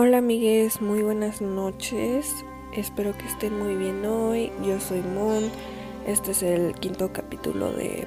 [0.00, 2.32] Hola amigues, muy buenas noches.
[2.72, 4.52] Espero que estén muy bien hoy.
[4.64, 5.50] Yo soy Moon.
[6.06, 8.06] Este es el quinto capítulo de,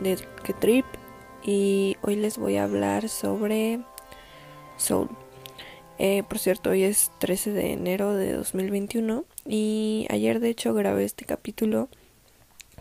[0.00, 0.16] de
[0.58, 0.84] Trip.
[1.44, 3.78] Y hoy les voy a hablar sobre
[4.78, 5.10] Soul.
[6.00, 9.24] Eh, por cierto, hoy es 13 de enero de 2021.
[9.46, 11.88] Y ayer de hecho grabé este capítulo.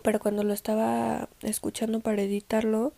[0.02, 2.94] Pero cuando lo estaba escuchando para editarlo,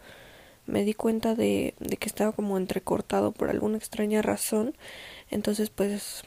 [0.67, 4.73] me di cuenta de, de que estaba como entrecortado por alguna extraña razón.
[5.29, 6.23] Entonces pues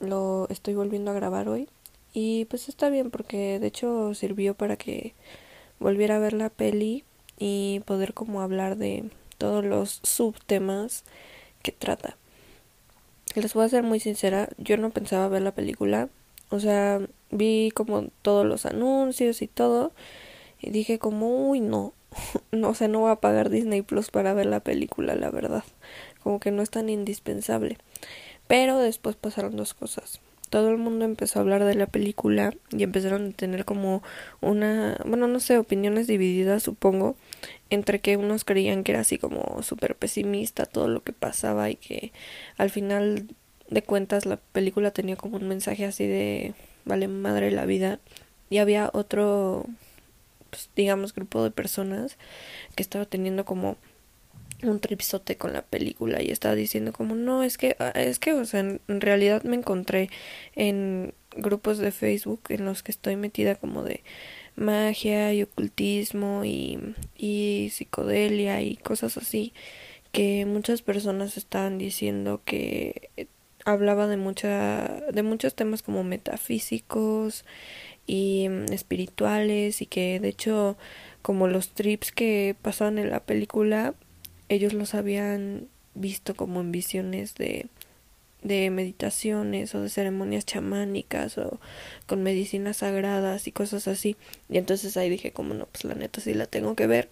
[0.00, 1.68] lo estoy volviendo a grabar hoy.
[2.12, 5.14] Y pues está bien porque de hecho sirvió para que
[5.78, 7.04] volviera a ver la peli
[7.38, 9.04] y poder como hablar de
[9.38, 11.04] todos los subtemas
[11.62, 12.16] que trata.
[13.34, 16.08] Les voy a ser muy sincera, yo no pensaba ver la película.
[16.50, 19.92] O sea, vi como todos los anuncios y todo.
[20.60, 21.92] Y dije como, uy, no.
[22.52, 25.64] no, sea, no voy a pagar Disney Plus para ver la película, la verdad.
[26.22, 27.78] Como que no es tan indispensable.
[28.46, 30.20] Pero después pasaron dos cosas.
[30.50, 34.02] Todo el mundo empezó a hablar de la película y empezaron a tener como
[34.40, 37.14] una, bueno, no sé, opiniones divididas, supongo,
[37.70, 41.76] entre que unos creían que era así como súper pesimista todo lo que pasaba y
[41.76, 42.12] que
[42.56, 43.28] al final
[43.68, 48.00] de cuentas la película tenía como un mensaje así de vale madre la vida
[48.48, 49.66] y había otro
[50.50, 52.16] pues, digamos grupo de personas
[52.74, 53.76] que estaba teniendo como
[54.62, 58.32] un tripsote con la película y estaba diciendo como no es que ah, es que
[58.32, 60.10] o sea en, realidad me encontré
[60.54, 64.02] en grupos de Facebook en los que estoy metida como de
[64.56, 69.52] magia y ocultismo y, y psicodelia y cosas así
[70.12, 73.10] que muchas personas estaban diciendo que
[73.64, 77.44] hablaba de mucha de muchos temas como metafísicos
[78.10, 80.76] y mm, espirituales y que de hecho
[81.22, 83.94] como los trips que pasaban en la película
[84.48, 87.66] ellos los habían visto como en visiones de,
[88.42, 91.60] de meditaciones o de ceremonias chamánicas o
[92.08, 94.16] con medicinas sagradas y cosas así.
[94.48, 97.10] Y entonces ahí dije, como no, pues la neta sí la tengo que ver.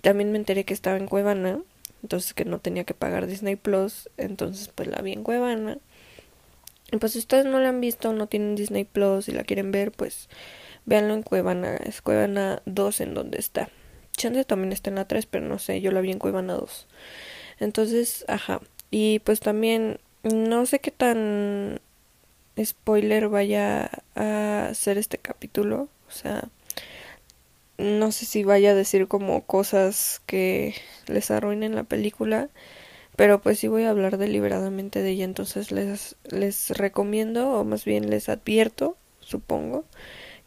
[0.00, 1.60] También me enteré que estaba en Cuevana,
[2.02, 5.78] entonces que no tenía que pagar Disney Plus, entonces pues la vi en Cuevana.
[7.00, 9.92] Pues si ustedes no la han visto, no tienen Disney Plus y la quieren ver,
[9.92, 10.28] pues
[10.86, 13.68] véanlo en Cuevana, es Cuevana 2 en donde está.
[14.16, 16.86] Chance también está en la 3, pero no sé, yo la vi en Cuevana 2.
[17.60, 18.60] Entonces, ajá.
[18.90, 21.80] Y pues también no sé qué tan
[22.62, 25.88] spoiler vaya a ser este capítulo.
[26.08, 26.48] O sea,
[27.78, 30.74] no sé si vaya a decir como cosas que
[31.06, 32.48] les arruinen la película.
[33.16, 35.24] Pero pues sí voy a hablar deliberadamente de ella.
[35.24, 39.84] Entonces les, les recomiendo, o más bien les advierto, supongo,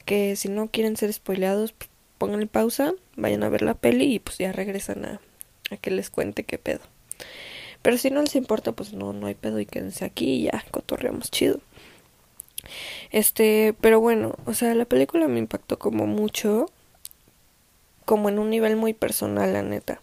[0.06, 1.74] que si no quieren ser spoileados,
[2.18, 5.22] pónganle pausa, vayan a ver la peli y pues ya regresan a,
[5.72, 6.82] a que les cuente qué pedo.
[7.82, 10.66] Pero si no les importa, pues no, no hay pedo y quédense aquí y ya
[10.72, 11.60] cotorreamos chido.
[13.12, 16.70] Este, pero bueno, o sea, la película me impactó como mucho,
[18.06, 20.02] como en un nivel muy personal, la neta.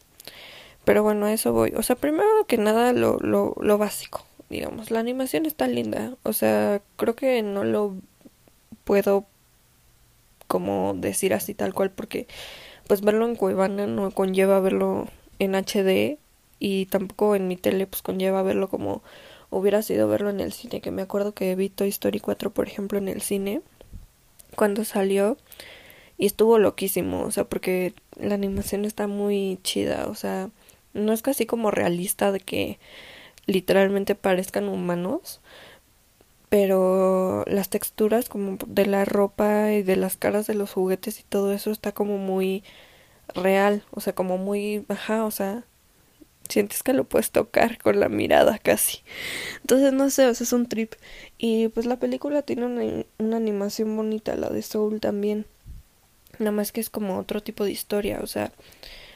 [0.84, 1.72] Pero bueno, a eso voy.
[1.76, 4.90] O sea, primero que nada, lo, lo, lo básico, digamos.
[4.90, 6.14] La animación está linda.
[6.22, 7.94] O sea, creo que no lo
[8.84, 9.26] puedo
[10.46, 12.26] como decir así tal cual porque
[12.86, 15.08] pues verlo en Cuevana no conlleva verlo
[15.38, 16.18] en HD
[16.60, 19.02] y tampoco en mi tele pues conlleva verlo como
[19.50, 22.68] hubiera sido verlo en el cine que me acuerdo que vi Toy Story 4 por
[22.68, 23.62] ejemplo en el cine
[24.54, 25.36] cuando salió
[26.18, 30.50] y estuvo loquísimo o sea porque la animación está muy chida o sea
[30.94, 32.78] no es casi como realista de que
[33.46, 35.40] literalmente parezcan humanos
[36.54, 41.24] pero las texturas como de la ropa y de las caras de los juguetes y
[41.24, 42.62] todo eso está como muy
[43.34, 45.64] real, o sea, como muy, ajá, o sea,
[46.48, 49.00] sientes que lo puedes tocar con la mirada casi.
[49.62, 50.92] Entonces, no sé, o sea, es un trip.
[51.38, 55.46] Y pues la película tiene una, una animación bonita, la de Soul también.
[56.38, 58.52] Nada más que es como otro tipo de historia, o sea,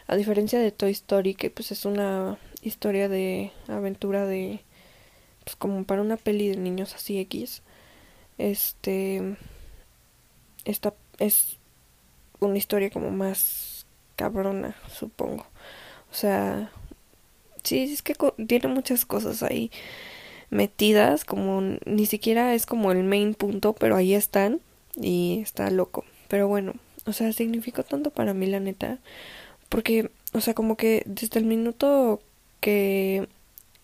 [0.08, 4.60] a diferencia de Toy Story, que pues es una historia de aventura de
[5.44, 7.62] pues, como para una peli de niños así X,
[8.38, 9.36] este,
[10.64, 11.58] esta es
[12.40, 15.46] una historia como más cabrona, supongo.
[16.10, 16.70] O sea,
[17.62, 18.14] sí, es que
[18.46, 19.70] tiene muchas cosas ahí
[20.50, 24.60] metidas, como ni siquiera es como el main punto, pero ahí están
[24.96, 26.04] y está loco.
[26.28, 26.74] Pero bueno,
[27.06, 28.98] o sea, significó tanto para mí la neta,
[29.68, 32.20] porque, o sea, como que desde el minuto
[32.60, 33.28] que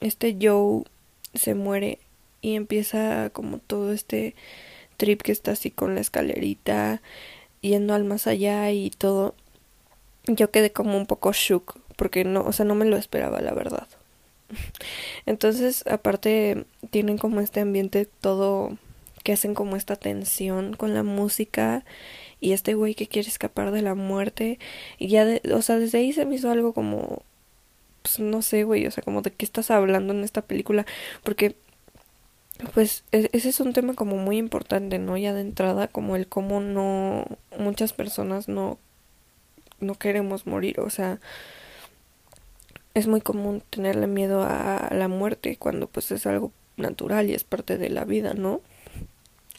[0.00, 0.84] este Joe
[1.34, 1.98] se muere
[2.40, 4.34] y empieza como todo este
[4.96, 7.02] trip que está así con la escalerita
[7.60, 9.34] yendo al más allá y todo
[10.26, 13.54] yo quedé como un poco shook porque no o sea no me lo esperaba la
[13.54, 13.88] verdad.
[15.26, 18.76] Entonces, aparte, tienen como este ambiente todo
[19.22, 21.84] que hacen como esta tensión con la música
[22.40, 24.58] y este güey que quiere escapar de la muerte
[24.98, 27.22] y ya, de, o sea, desde ahí se me hizo algo como,
[28.02, 30.86] pues no sé, güey, o sea, como de qué estás hablando en esta película,
[31.22, 31.56] porque
[32.74, 35.16] pues e, ese es un tema como muy importante, ¿no?
[35.16, 37.24] Ya de entrada, como el cómo no,
[37.58, 38.78] muchas personas no,
[39.80, 41.20] no queremos morir, o sea,
[42.94, 47.44] es muy común tenerle miedo a la muerte cuando pues es algo natural y es
[47.44, 48.60] parte de la vida, ¿no?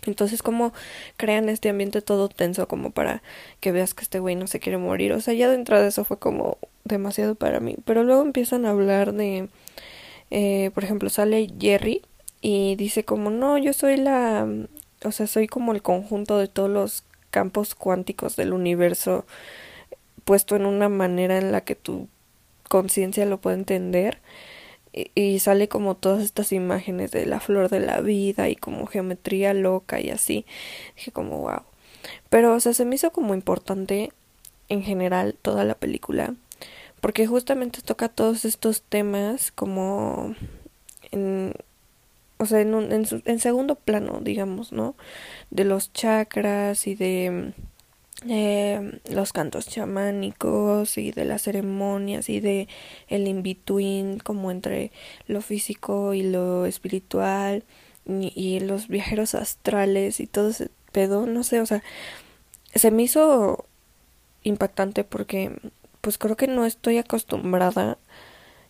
[0.08, 0.74] Entonces, como
[1.18, 3.22] crean este ambiente todo tenso como para
[3.60, 5.14] que veas que este güey no se quiere morir.
[5.14, 7.76] O sea, ya de entrada eso fue como demasiado para mí.
[7.86, 9.50] Pero luego empiezan a hablar de,
[10.32, 12.02] eh, por ejemplo, sale Jerry
[12.42, 14.48] y dice como, no, yo soy la,
[15.04, 19.26] o sea, soy como el conjunto de todos los campos cuánticos del universo
[20.26, 22.08] puesto en una manera en la que tu
[22.70, 24.20] conciencia lo puede entender
[25.16, 29.54] y, sale como todas estas imágenes de la flor de la vida y como geometría
[29.54, 30.46] loca y así.
[30.96, 31.64] Dije como wow.
[32.30, 34.12] Pero o sea, se me hizo como importante
[34.70, 36.34] en general toda la película
[37.02, 40.36] porque justamente toca todos estos temas como
[41.12, 41.54] en
[42.38, 44.96] o sea, en, en segundo plano, digamos, ¿no?
[45.52, 47.54] De los chakras y de
[48.24, 52.68] eh, los cantos chamánicos y de las ceremonias y de
[53.08, 54.92] el in-between como entre
[55.28, 57.64] lo físico y lo espiritual
[58.06, 61.84] y, y, los viajeros astrales y todo ese pedo, no sé, o sea,
[62.74, 63.66] se me hizo
[64.44, 65.52] impactante porque
[66.02, 67.98] pues creo que no estoy acostumbrada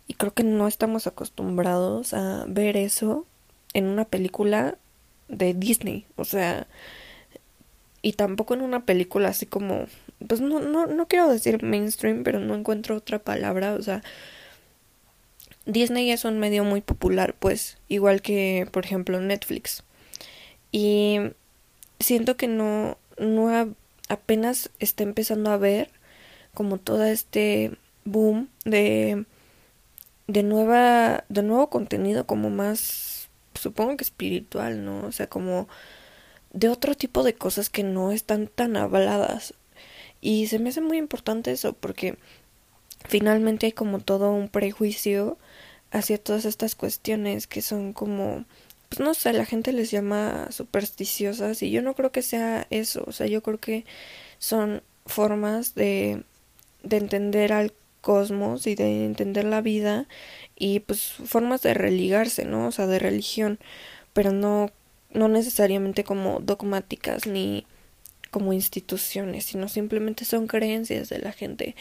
[0.08, 3.26] y creo que no estamos acostumbrados a ver eso
[3.74, 4.78] en una película
[5.28, 6.68] de Disney, o sea,
[8.06, 9.88] y tampoco en una película así como
[10.28, 14.04] pues no no no quiero decir mainstream pero no encuentro otra palabra o sea
[15.66, 19.84] Disney es un medio muy popular pues igual que por ejemplo Netflix.
[20.72, 21.20] Y
[22.00, 23.74] siento que no no
[24.08, 25.90] apenas está empezando a ver
[26.54, 27.72] como todo este
[28.04, 29.26] boom de
[30.28, 35.68] de nueva de nuevo contenido como más supongo que espiritual no o sea como
[36.56, 39.54] de otro tipo de cosas que no están tan habladas.
[40.22, 42.18] Y se me hace muy importante eso porque
[43.08, 45.38] finalmente hay como todo un prejuicio
[45.92, 48.46] hacia todas estas cuestiones que son como
[48.90, 53.04] pues no sé, la gente les llama supersticiosas y yo no creo que sea eso,
[53.08, 53.86] o sea, yo creo que
[54.40, 56.24] son formas de
[56.84, 60.08] de entender al cosmos y de entender la vida
[60.56, 62.68] y pues formas de religarse, ¿no?
[62.68, 63.60] O sea, de religión,
[64.14, 64.72] pero no
[65.16, 67.66] no necesariamente como dogmáticas ni
[68.32, 71.76] como instituciones, sino simplemente son creencias de la gente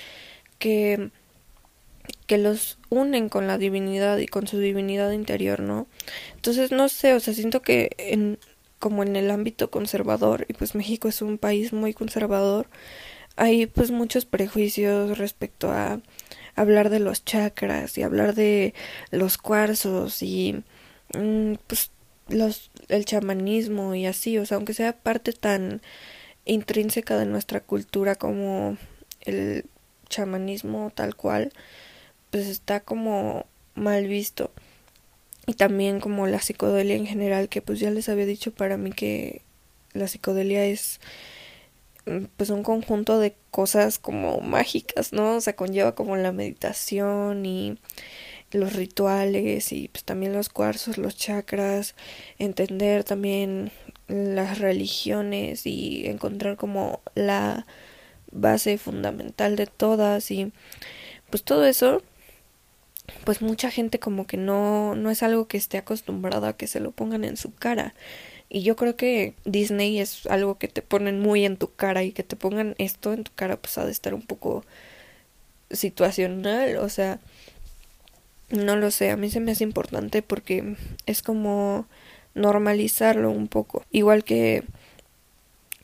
[0.58, 1.10] que
[2.26, 5.86] que los unen con la divinidad y con su divinidad interior, ¿no?
[6.34, 8.38] Entonces, no sé, o sea, siento que en
[8.78, 12.68] como en el ámbito conservador, y pues México es un país muy conservador,
[13.36, 16.00] hay pues muchos prejuicios respecto a
[16.54, 18.74] hablar de los chakras y hablar de
[19.10, 20.62] los cuarzos y
[21.14, 21.90] mm, pues
[22.28, 25.82] los el chamanismo y así, o sea, aunque sea parte tan
[26.44, 28.76] intrínseca de nuestra cultura como
[29.22, 29.64] el
[30.08, 31.52] chamanismo tal cual,
[32.30, 34.50] pues está como mal visto.
[35.46, 38.92] Y también como la psicodelia en general, que pues ya les había dicho para mí
[38.92, 39.42] que
[39.92, 41.00] la psicodelia es
[42.36, 45.36] pues un conjunto de cosas como mágicas, ¿no?
[45.36, 47.78] O sea, conlleva como la meditación y
[48.54, 51.94] los rituales y pues también los cuarzos, los chakras,
[52.38, 53.72] entender también
[54.08, 57.66] las religiones y encontrar como la
[58.30, 60.52] base fundamental de todas y
[61.30, 62.02] pues todo eso
[63.24, 66.80] pues mucha gente como que no no es algo que esté acostumbrada a que se
[66.80, 67.94] lo pongan en su cara.
[68.48, 72.12] Y yo creo que Disney es algo que te ponen muy en tu cara y
[72.12, 74.64] que te pongan esto en tu cara pues ha de estar un poco
[75.70, 77.18] situacional o sea
[78.54, 81.86] no lo sé, a mí se me hace importante porque es como
[82.34, 83.84] normalizarlo un poco.
[83.90, 84.64] Igual que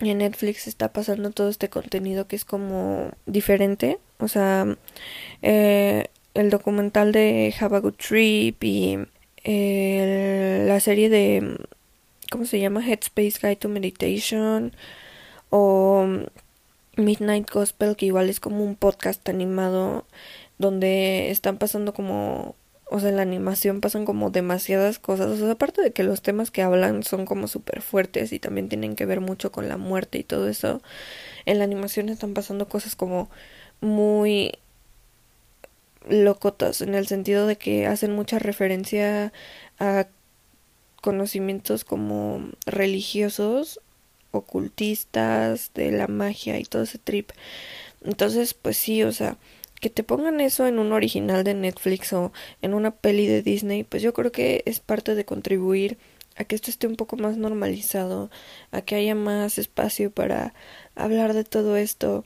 [0.00, 3.98] en Netflix está pasando todo este contenido que es como diferente.
[4.18, 4.76] O sea,
[5.42, 8.98] eh, el documental de Have a Good Trip y
[9.44, 11.56] la serie de,
[12.30, 12.86] ¿cómo se llama?
[12.86, 14.72] Headspace Guide to Meditation
[15.50, 16.06] o
[16.96, 20.04] Midnight Gospel, que igual es como un podcast animado
[20.58, 22.54] donde están pasando como,
[22.92, 26.22] o sea, en la animación pasan como demasiadas cosas, o sea, aparte de que los
[26.22, 29.76] temas que hablan son como súper fuertes y también tienen que ver mucho con la
[29.76, 30.82] muerte y todo eso,
[31.46, 33.30] en la animación están pasando cosas como
[33.80, 34.52] muy
[36.08, 39.32] locotas en el sentido de que hacen mucha referencia
[39.78, 40.08] a
[41.00, 43.80] conocimientos como religiosos,
[44.32, 47.30] ocultistas, de la magia y todo ese trip.
[48.02, 49.36] Entonces, pues sí, o sea,
[49.80, 52.32] que te pongan eso en un original de Netflix o
[52.62, 55.98] en una peli de Disney, pues yo creo que es parte de contribuir
[56.36, 58.30] a que esto esté un poco más normalizado,
[58.72, 60.54] a que haya más espacio para
[60.94, 62.24] hablar de todo esto.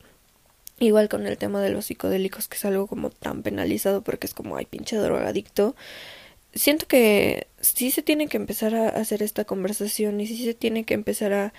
[0.80, 4.34] Igual con el tema de los psicodélicos, que es algo como tan penalizado porque es
[4.34, 5.76] como, ay, pinche drogadicto.
[6.54, 10.84] Siento que sí se tiene que empezar a hacer esta conversación y sí se tiene
[10.84, 11.52] que empezar a,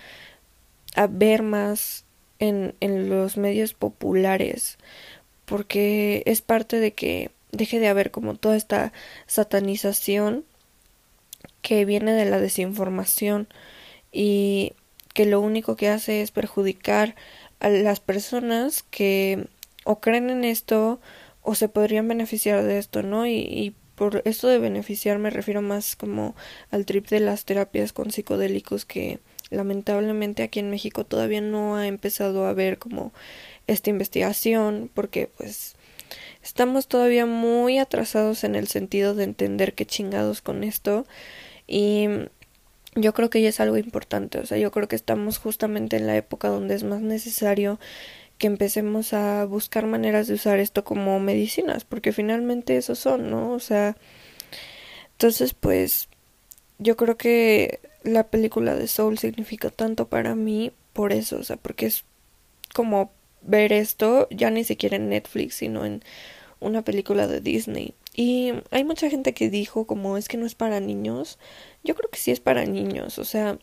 [0.95, 2.05] a ver más
[2.39, 4.77] en, en los medios populares
[5.45, 8.91] porque es parte de que deje de haber como toda esta
[9.27, 10.43] satanización
[11.61, 13.47] que viene de la desinformación
[14.11, 14.73] y
[15.13, 17.15] que lo único que hace es perjudicar
[17.59, 19.47] a las personas que
[19.83, 20.99] o creen en esto
[21.41, 23.27] o se podrían beneficiar de esto, ¿no?
[23.27, 26.35] Y, y por esto de beneficiar me refiero más como
[26.71, 31.87] al trip de las terapias con psicodélicos que lamentablemente aquí en México todavía no ha
[31.87, 33.13] empezado a ver como
[33.67, 35.75] esta investigación porque pues
[36.43, 41.05] estamos todavía muy atrasados en el sentido de entender qué chingados con esto
[41.67, 42.07] y
[42.95, 46.07] yo creo que ya es algo importante, o sea, yo creo que estamos justamente en
[46.07, 47.79] la época donde es más necesario
[48.37, 53.51] que empecemos a buscar maneras de usar esto como medicinas, porque finalmente eso son, ¿no?
[53.51, 53.97] O sea,
[55.11, 56.09] entonces pues
[56.77, 61.57] yo creo que la película de Soul significa tanto para mí por eso, o sea,
[61.57, 62.05] porque es
[62.73, 63.11] como
[63.45, 66.03] ver esto ya ni siquiera en Netflix, sino en
[66.59, 67.93] una película de Disney.
[68.15, 71.37] Y hay mucha gente que dijo como es que no es para niños.
[71.83, 73.57] Yo creo que sí es para niños, o sea,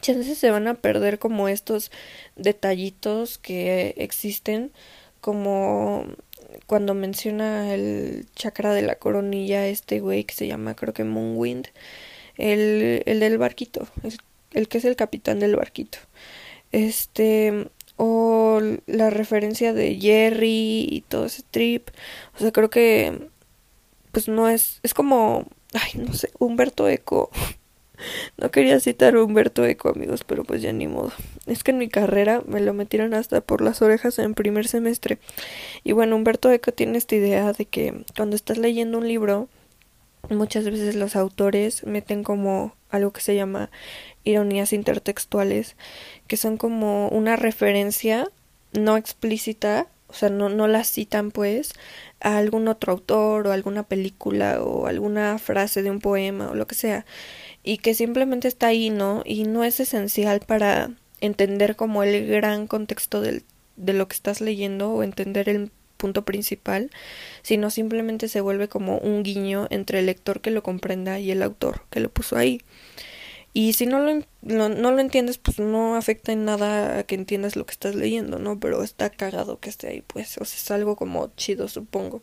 [0.00, 1.90] chances se van a perder como estos
[2.36, 4.72] detallitos que existen,
[5.20, 6.06] como
[6.66, 11.68] cuando menciona el chakra de la coronilla, este güey que se llama creo que Moonwind,
[12.36, 14.18] el, el del barquito, el,
[14.52, 15.98] el que es el capitán del barquito.
[16.72, 21.90] Este, o la referencia de Jerry y todo ese trip.
[22.36, 23.28] O sea, creo que
[24.12, 27.30] pues no es es como ay, no sé, Humberto Eco.
[28.36, 31.10] No quería citar a Humberto Eco, amigos, pero pues ya ni modo.
[31.46, 35.18] Es que en mi carrera me lo metieron hasta por las orejas en primer semestre.
[35.82, 39.48] Y bueno, Humberto Eco tiene esta idea de que cuando estás leyendo un libro,
[40.30, 43.70] muchas veces los autores meten como algo que se llama
[44.24, 45.76] ironías intertextuales,
[46.28, 48.28] que son como una referencia
[48.72, 51.72] no explícita, o sea, no, no la citan pues
[52.20, 56.66] a algún otro autor o alguna película o alguna frase de un poema o lo
[56.66, 57.04] que sea,
[57.64, 59.22] y que simplemente está ahí, ¿no?
[59.24, 63.42] Y no es esencial para entender como el gran contexto de
[63.92, 66.90] lo que estás leyendo o entender el punto principal,
[67.42, 71.42] sino simplemente se vuelve como un guiño entre el lector que lo comprenda y el
[71.42, 72.62] autor que lo puso ahí.
[73.54, 77.56] Y si no lo, no lo entiendes, pues no afecta en nada a que entiendas
[77.56, 78.60] lo que estás leyendo, ¿no?
[78.60, 82.22] Pero está cagado que esté ahí, pues, o sea, es algo como chido, supongo.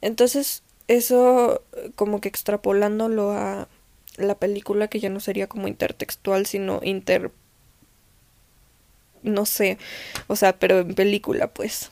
[0.00, 1.62] Entonces, eso
[1.94, 3.68] como que extrapolándolo a
[4.16, 7.30] la película, que ya no sería como intertextual, sino inter...
[9.22, 9.78] no sé,
[10.26, 11.90] o sea, pero en película, pues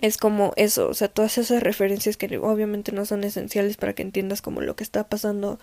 [0.00, 4.02] es como eso, o sea, todas esas referencias que obviamente no son esenciales para que
[4.02, 5.58] entiendas como lo que está pasando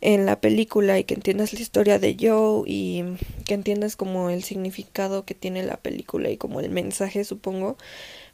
[0.00, 3.04] en la película y que entiendas la historia de Joe y
[3.44, 7.76] que entiendas como el significado que tiene la película y como el mensaje, supongo,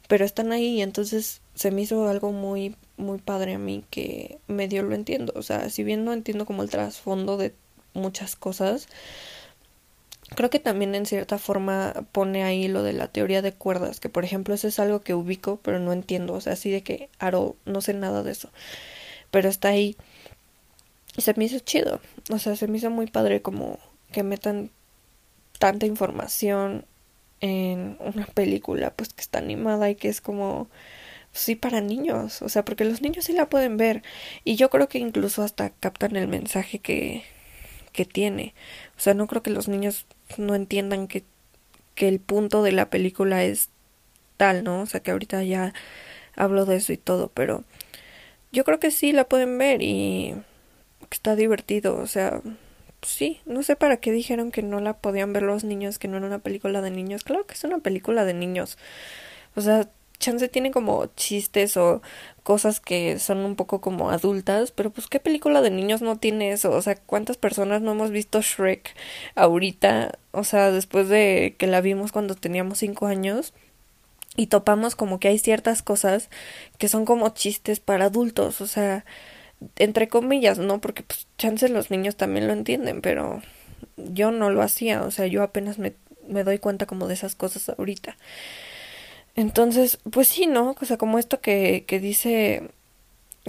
[0.07, 4.39] pero están ahí y entonces se me hizo algo muy muy padre a mí que
[4.47, 7.53] medio lo entiendo, o sea, si bien no entiendo como el trasfondo de
[7.93, 8.87] muchas cosas,
[10.35, 14.09] Creo que también en cierta forma pone ahí lo de la teoría de cuerdas, que
[14.09, 17.09] por ejemplo eso es algo que ubico, pero no entiendo, o sea, así de que
[17.19, 18.49] Aro, no sé nada de eso,
[19.29, 19.97] pero está ahí.
[21.17, 23.79] Y se me hizo chido, o sea, se me hizo muy padre como
[24.13, 24.71] que metan
[25.59, 26.85] tanta información
[27.41, 30.69] en una película, pues que está animada y que es como,
[31.33, 34.03] sí, para niños, o sea, porque los niños sí la pueden ver,
[34.45, 37.23] y yo creo que incluso hasta captan el mensaje que,
[37.91, 38.53] que tiene.
[38.97, 40.05] O sea, no creo que los niños
[40.37, 41.23] no entiendan que,
[41.95, 43.69] que el punto de la película es
[44.37, 44.81] tal, ¿no?
[44.81, 45.73] O sea, que ahorita ya
[46.35, 47.63] hablo de eso y todo, pero
[48.51, 50.35] yo creo que sí la pueden ver y
[51.11, 52.41] está divertido, o sea,
[53.01, 56.17] sí, no sé para qué dijeron que no la podían ver los niños, que no
[56.17, 57.23] era una película de niños.
[57.23, 58.77] Claro que es una película de niños.
[59.55, 59.89] O sea,
[60.21, 62.01] chance tiene como chistes o
[62.43, 66.51] cosas que son un poco como adultas, pero pues qué película de niños no tiene
[66.53, 68.95] eso, o sea, cuántas personas no hemos visto Shrek
[69.35, 73.53] ahorita, o sea, después de que la vimos cuando teníamos cinco años
[74.37, 76.29] y topamos como que hay ciertas cosas
[76.77, 79.05] que son como chistes para adultos, o sea,
[79.77, 80.79] entre comillas, ¿no?
[80.81, 83.41] Porque pues chances los niños también lo entienden, pero
[83.97, 85.93] yo no lo hacía, o sea, yo apenas me,
[86.27, 88.17] me doy cuenta como de esas cosas ahorita.
[89.35, 90.75] Entonces, pues sí, ¿no?
[90.79, 92.69] O sea, como esto que, que dice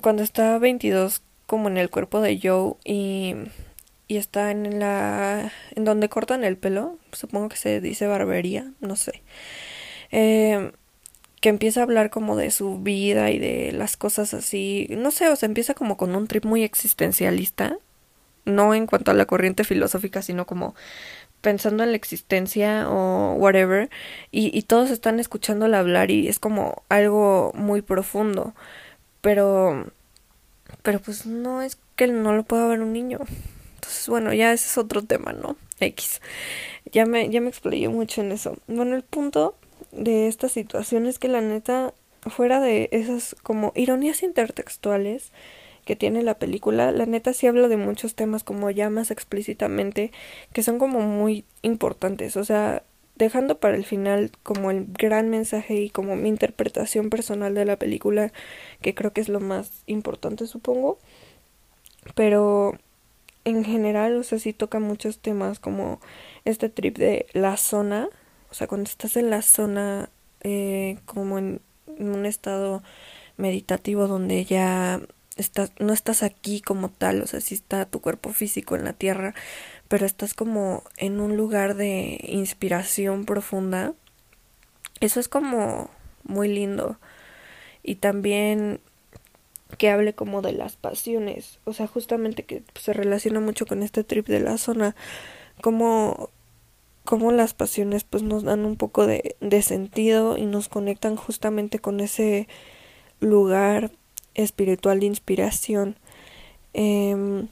[0.00, 3.34] cuando está 22 como en el cuerpo de Joe y,
[4.08, 5.52] y está en la...
[5.74, 9.22] en donde cortan el pelo, supongo que se dice barbería, no sé.
[10.12, 10.72] Eh,
[11.40, 15.28] que empieza a hablar como de su vida y de las cosas así, no sé,
[15.28, 17.78] o sea, empieza como con un trip muy existencialista,
[18.44, 20.74] no en cuanto a la corriente filosófica, sino como
[21.42, 23.90] pensando en la existencia o whatever,
[24.30, 28.54] y, todos están escuchándole hablar y es como algo muy profundo,
[29.20, 29.86] pero,
[30.82, 33.18] pero pues no es que no lo pueda ver un niño.
[33.74, 35.56] Entonces, bueno, ya ese es otro tema, ¿no?
[35.80, 36.20] X.
[36.92, 38.56] Ya me, ya me explayé mucho en eso.
[38.68, 39.56] Bueno, el punto
[39.90, 41.92] de esta situación es que la neta,
[42.28, 45.32] fuera de esas como ironías intertextuales,
[45.84, 50.12] que tiene la película, la neta sí habla de muchos temas como ya más explícitamente,
[50.52, 52.84] que son como muy importantes, o sea,
[53.16, 57.76] dejando para el final como el gran mensaje y como mi interpretación personal de la
[57.76, 58.32] película,
[58.80, 60.98] que creo que es lo más importante, supongo,
[62.14, 62.74] pero
[63.44, 66.00] en general, o sea, sí toca muchos temas como
[66.44, 68.08] este trip de la zona,
[68.50, 70.10] o sea, cuando estás en la zona
[70.42, 71.60] eh, como en
[71.98, 72.82] un estado
[73.36, 75.00] meditativo donde ya
[75.36, 78.92] estás, no estás aquí como tal, o sea, sí está tu cuerpo físico en la
[78.92, 79.34] tierra,
[79.88, 83.94] pero estás como en un lugar de inspiración profunda.
[85.00, 85.90] Eso es como
[86.24, 86.98] muy lindo.
[87.82, 88.80] Y también
[89.78, 94.04] que hable como de las pasiones, o sea, justamente que se relaciona mucho con este
[94.04, 94.94] trip de la zona,
[95.60, 96.30] como
[97.04, 101.80] como las pasiones pues nos dan un poco de, de sentido y nos conectan justamente
[101.80, 102.46] con ese
[103.18, 103.90] lugar
[104.34, 105.96] espiritual de inspiración.
[106.74, 107.46] Eh,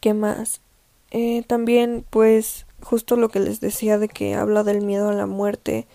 [0.00, 0.60] ¿Qué más?
[1.10, 5.26] Eh, también, pues, justo lo que les decía de que habla del miedo a la
[5.26, 5.86] muerte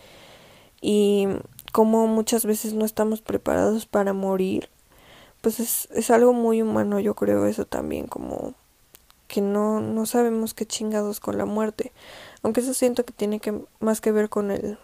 [0.82, 1.28] y
[1.72, 4.70] cómo muchas veces no estamos preparados para morir.
[5.42, 8.54] Pues es, es algo muy humano, yo creo eso también, como
[9.28, 11.92] que no, no sabemos qué chingados con la muerte.
[12.44, 14.78] Aunque eso siento que tiene que más que ver con el,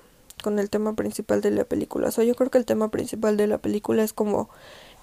[0.43, 2.10] con el tema principal de la película.
[2.10, 4.49] O sea, yo creo que el tema principal de la película es como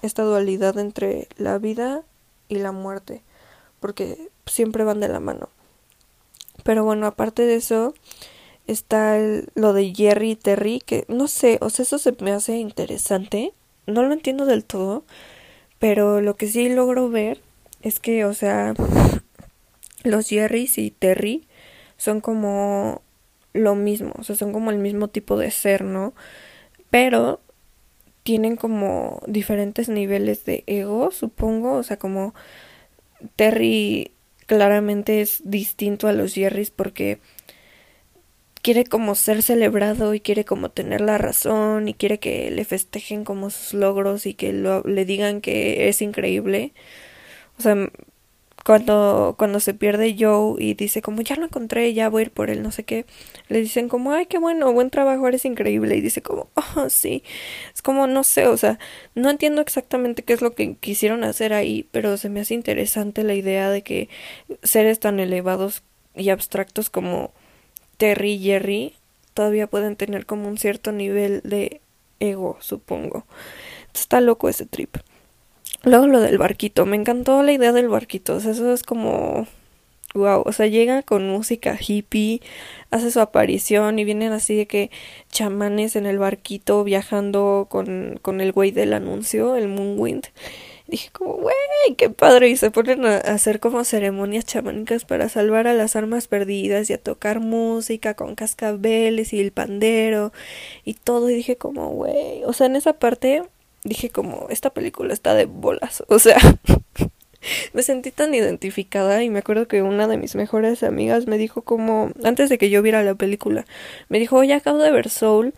[0.01, 2.03] esta dualidad entre la vida
[2.47, 3.21] y la muerte,
[3.79, 5.49] porque siempre van de la mano.
[6.63, 7.93] Pero bueno, aparte de eso,
[8.67, 9.17] está
[9.55, 13.53] lo de Jerry y Terry, que no sé, o sea, eso se me hace interesante.
[13.87, 15.03] No lo entiendo del todo,
[15.79, 17.41] pero lo que sí logro ver
[17.81, 18.73] es que, o sea,
[20.03, 21.47] los Jerrys y Terry
[21.97, 23.01] son como
[23.53, 26.13] lo mismo, o sea, son como el mismo tipo de ser, ¿no?
[26.89, 27.39] Pero
[28.23, 32.33] tienen como diferentes niveles de ego, supongo, o sea, como
[33.35, 34.11] Terry
[34.45, 37.19] claramente es distinto a los Jerrys porque
[38.61, 43.23] quiere como ser celebrado y quiere como tener la razón y quiere que le festejen
[43.23, 46.73] como sus logros y que lo, le digan que es increíble.
[47.57, 47.75] O sea,
[48.69, 52.31] cuando, cuando se pierde Joe y dice como ya lo encontré, ya voy a ir
[52.31, 53.07] por él, no sé qué,
[53.47, 57.23] le dicen como, ay, qué bueno, buen trabajo, eres increíble, y dice como, oh, sí,
[57.73, 58.77] es como, no sé, o sea,
[59.15, 63.23] no entiendo exactamente qué es lo que quisieron hacer ahí, pero se me hace interesante
[63.23, 64.07] la idea de que
[64.61, 65.81] seres tan elevados
[66.13, 67.31] y abstractos como
[67.97, 68.93] Terry y Jerry
[69.33, 71.81] todavía pueden tener como un cierto nivel de
[72.19, 73.25] ego, supongo.
[73.95, 74.95] Está loco ese trip.
[75.83, 79.47] Luego lo del barquito, me encantó la idea del barquito, o sea, eso es como
[80.13, 82.41] wow, o sea, llega con música hippie,
[82.91, 84.91] hace su aparición y vienen así de que
[85.31, 90.27] chamanes en el barquito viajando con, con el güey del anuncio, el Moonwind.
[90.87, 91.55] Dije como, güey,
[91.97, 92.49] qué padre.
[92.49, 96.93] Y se ponen a hacer como ceremonias chamánicas para salvar a las armas perdidas y
[96.93, 100.33] a tocar música con cascabeles y el pandero
[100.85, 101.29] y todo.
[101.29, 103.43] Y dije como, güey, o sea, en esa parte
[103.83, 106.37] dije como, esta película está de bolas, o sea,
[107.73, 111.61] me sentí tan identificada y me acuerdo que una de mis mejores amigas me dijo
[111.61, 113.65] como, antes de que yo viera la película,
[114.09, 115.53] me dijo, oye, acabo de ver Soul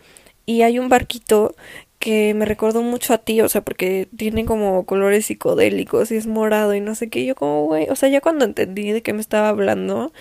[0.46, 1.54] y hay un barquito
[2.02, 6.26] que me recordó mucho a ti, o sea, porque tiene como colores psicodélicos y es
[6.26, 9.12] morado y no sé qué, yo como, güey, o sea, ya cuando entendí de qué
[9.12, 10.12] me estaba hablando,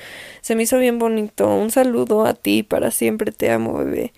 [0.41, 4.13] se me hizo bien bonito, un saludo a ti, para siempre te amo, bebé.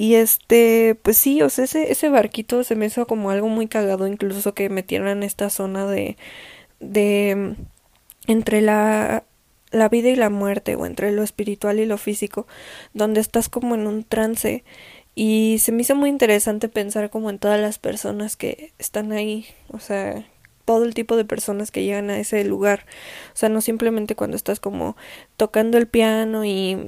[0.00, 3.66] Y este, pues sí, o sea, ese, ese barquito se me hizo como algo muy
[3.66, 6.16] cagado, incluso que metieran esta zona de,
[6.78, 7.56] de,
[8.28, 9.24] entre la,
[9.72, 12.46] la vida y la muerte, o entre lo espiritual y lo físico,
[12.94, 14.62] donde estás como en un trance
[15.14, 19.46] Y se me hizo muy interesante pensar como en todas las personas que están ahí,
[19.70, 20.26] o sea,
[20.64, 22.86] todo el tipo de personas que llegan a ese lugar.
[23.34, 24.96] O sea, no simplemente cuando estás como
[25.36, 26.78] tocando el piano y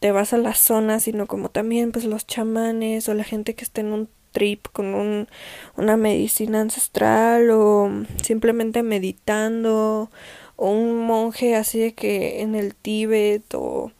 [0.00, 3.64] te vas a la zona, sino como también pues los chamanes o la gente que
[3.64, 5.28] está en un trip con un,
[5.76, 7.90] una medicina ancestral o
[8.22, 10.10] simplemente meditando
[10.56, 13.92] o un monje así de que en el Tíbet o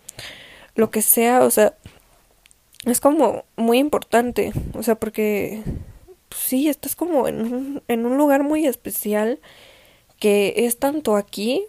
[0.74, 1.74] lo que sea, o sea,
[2.84, 5.62] es como muy importante, o sea, porque
[6.28, 9.40] pues, sí, estás como en un, en un lugar muy especial
[10.18, 11.64] que es tanto aquí,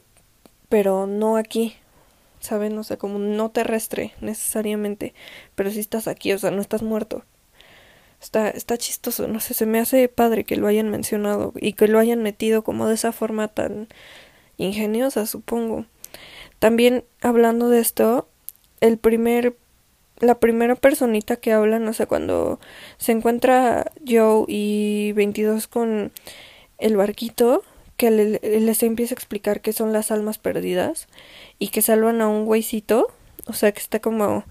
[0.69, 1.75] pero no aquí,
[2.49, 2.77] ¿saben?
[2.79, 5.13] O sea, como no terrestre necesariamente,
[5.55, 7.23] pero sí estás aquí, o sea, no estás muerto.
[8.21, 11.87] Está, está chistoso, no sé, se me hace padre que lo hayan mencionado y que
[11.87, 13.87] lo hayan metido como de esa forma tan
[14.57, 15.85] ingeniosa, supongo.
[16.59, 18.27] También hablando de esto,
[18.81, 19.55] el primer
[20.19, 22.59] la primera personita que habla, no sé, cuando
[22.97, 26.11] se encuentra Joe y 22 con
[26.77, 27.63] el barquito,
[27.99, 31.09] que les empieza a explicar qué son las almas perdidas
[31.59, 33.07] y que salvan a un güeycito,
[33.45, 34.45] o sea, que está como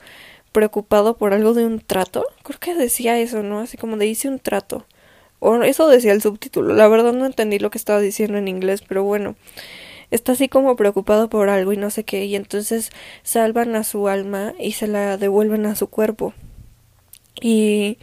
[0.52, 2.26] preocupado por algo de un trato.
[2.42, 3.60] Creo que decía eso, ¿no?
[3.60, 4.84] Así como de hice un trato.
[5.40, 6.74] O eso decía el subtítulo.
[6.74, 9.34] La verdad no entendí lo que estaba diciendo en inglés, pero bueno
[10.10, 12.90] está así como preocupado por algo y no sé qué, y entonces
[13.22, 16.32] salvan a su alma y se la devuelven a su cuerpo.
[17.40, 17.98] Y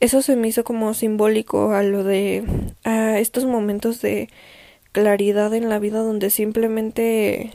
[0.00, 2.44] eso se me hizo como simbólico a lo de
[2.84, 4.30] a estos momentos de
[4.92, 7.52] claridad en la vida donde simplemente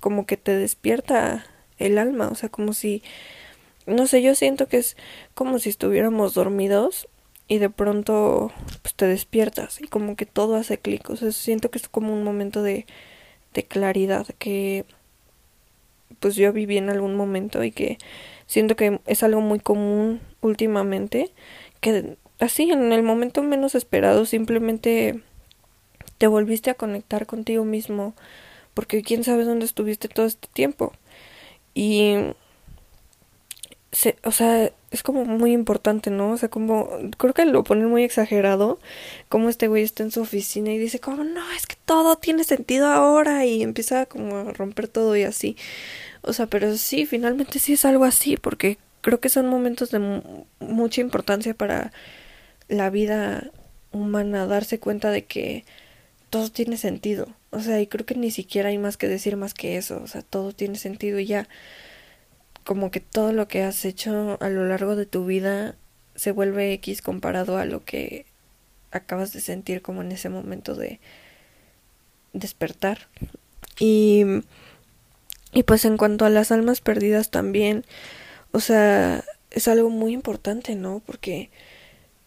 [0.00, 1.46] como que te despierta
[1.78, 3.02] el alma, o sea, como si
[3.86, 4.96] no sé, yo siento que es
[5.34, 7.08] como si estuviéramos dormidos
[7.48, 8.50] y de pronto
[8.82, 12.12] pues te despiertas y como que todo hace clic, o sea, siento que es como
[12.12, 12.86] un momento de
[13.54, 14.84] de claridad que
[16.20, 17.98] pues yo viví en algún momento y que
[18.46, 21.30] siento que es algo muy común últimamente
[21.80, 25.22] que así en el momento menos esperado simplemente
[26.24, 28.14] te volviste a conectar contigo mismo
[28.72, 30.94] porque quién sabe dónde estuviste todo este tiempo
[31.74, 32.14] y
[33.92, 36.30] se, o sea, es como muy importante, ¿no?
[36.30, 38.80] O sea, como, creo que lo ponen muy exagerado,
[39.28, 42.44] como este güey está en su oficina y dice, como, no, es que todo tiene
[42.44, 45.58] sentido ahora y empieza como a romper todo y así.
[46.22, 50.22] O sea, pero sí, finalmente sí es algo así, porque creo que son momentos de
[50.58, 51.92] mucha importancia para
[52.68, 53.50] la vida
[53.92, 55.66] humana, darse cuenta de que
[56.34, 57.28] todo tiene sentido.
[57.50, 60.08] O sea, y creo que ni siquiera hay más que decir más que eso, o
[60.08, 61.48] sea, todo tiene sentido y ya
[62.64, 65.76] como que todo lo que has hecho a lo largo de tu vida
[66.16, 68.26] se vuelve X comparado a lo que
[68.90, 70.98] acabas de sentir como en ese momento de
[72.32, 73.06] despertar.
[73.78, 74.24] Y,
[75.52, 77.84] y pues en cuanto a las almas perdidas también,
[78.50, 81.00] o sea, es algo muy importante, ¿no?
[81.06, 81.50] Porque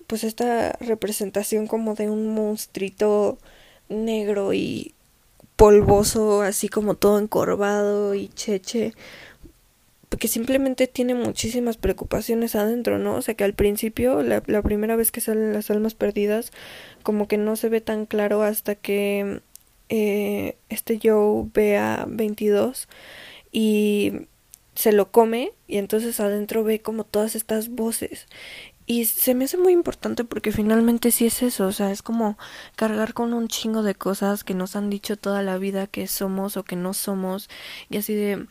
[0.07, 3.37] pues esta representación como de un monstruito
[3.89, 4.93] negro y
[5.55, 8.93] polvoso, así como todo encorvado y cheche,
[10.09, 13.15] porque simplemente tiene muchísimas preocupaciones adentro, ¿no?
[13.15, 16.51] O sea que al principio, la, primera vez que salen las almas perdidas,
[17.03, 19.41] como que no se ve tan claro hasta que
[19.89, 22.87] eh, este Joe ve a 22
[23.51, 24.13] y
[24.75, 28.27] se lo come y entonces adentro ve como todas estas voces
[28.87, 32.37] y se me hace muy importante porque finalmente sí es eso, o sea, es como
[32.77, 36.55] cargar con un chingo de cosas que nos han dicho toda la vida que somos
[36.57, 37.49] o que no somos
[37.89, 38.47] y así de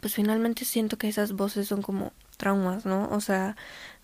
[0.00, 3.08] pues finalmente siento que esas voces son como traumas, ¿no?
[3.10, 3.56] O sea,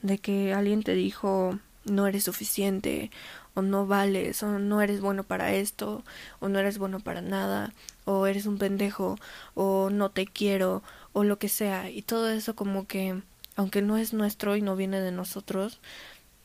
[0.02, 3.11] de que alguien te dijo no eres suficiente
[3.54, 6.04] o no vales o no eres bueno para esto
[6.40, 7.72] o no eres bueno para nada
[8.07, 9.16] o eres un pendejo
[9.54, 13.22] o no te quiero o lo que sea y todo eso como que
[13.57, 15.81] aunque no es nuestro y no viene de nosotros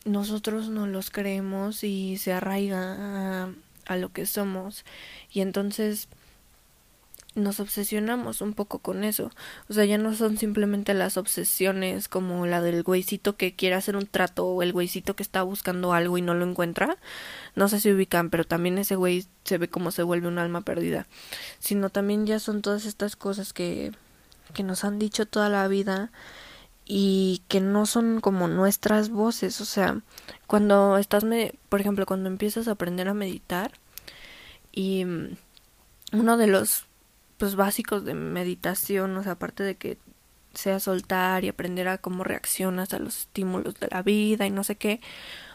[0.05, 3.49] nosotros no los creemos y se arraiga
[3.85, 4.85] a, lo que somos
[5.31, 6.07] y entonces
[7.35, 9.31] nos obsesionamos un poco con eso.
[9.67, 13.95] O sea, ya no son simplemente las obsesiones como la del güeycito que quiere hacer
[13.95, 16.97] un trato o el güeycito que está buscando algo y no lo encuentra.
[17.55, 20.61] No sé si ubican, pero también ese güey se ve como se vuelve un alma
[20.61, 21.07] perdida.
[21.59, 23.91] Sino también ya son todas estas cosas que,
[24.53, 26.11] que nos han dicho toda la vida
[26.91, 29.61] y que no son como nuestras voces.
[29.61, 30.01] O sea,
[30.47, 31.23] cuando estás,
[31.69, 33.71] por ejemplo, cuando empiezas a aprender a meditar
[34.71, 35.37] y mm,
[36.13, 36.85] uno de los
[37.37, 39.99] pues básicos de meditación, o sea, aparte de que
[40.55, 44.63] sea soltar y aprender a cómo reaccionas a los estímulos de la vida y no
[44.63, 44.99] sé qué.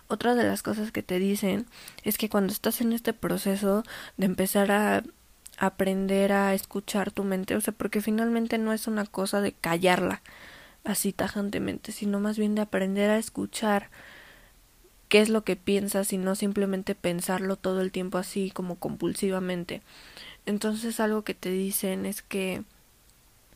[0.07, 1.66] Otra de las cosas que te dicen
[2.05, 3.83] es que cuando estás en este proceso
[4.16, 5.03] de empezar a
[5.59, 10.23] aprender a escuchar tu mente, o sea, porque finalmente no es una cosa de callarla,
[10.85, 13.88] así tajantemente, sino más bien de aprender a escuchar
[15.09, 19.83] qué es lo que piensas y no simplemente pensarlo todo el tiempo así como compulsivamente.
[20.47, 22.62] Entonces algo que te dicen es que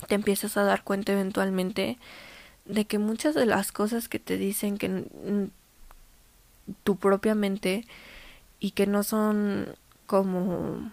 [0.07, 1.99] te empiezas a dar cuenta eventualmente
[2.65, 5.05] de que muchas de las cosas que te dicen que
[6.85, 7.87] tu propia mente
[8.61, 9.75] y que no son
[10.07, 10.91] como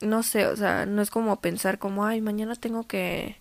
[0.00, 3.36] no sé, o sea, no es como pensar como, ay, mañana tengo que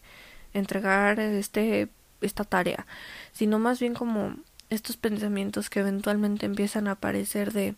[0.56, 1.90] entregar este
[2.22, 2.88] esta tarea,
[3.34, 4.36] sino más bien como
[4.70, 7.76] estos pensamientos que eventualmente empiezan a aparecer de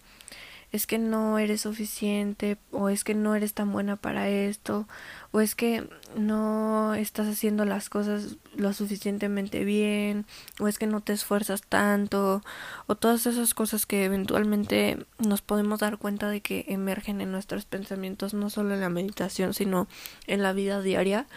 [0.71, 4.88] es que no eres suficiente o es que no eres tan buena para esto
[5.32, 10.25] o es que no estás haciendo las cosas lo suficientemente bien
[10.60, 12.43] o es que no te esfuerzas tanto
[12.88, 17.65] o todas esas cosas que eventualmente nos podemos dar cuenta de que emergen en nuestros
[17.65, 19.88] pensamientos no solo en la meditación sino
[20.27, 21.27] en la vida diaria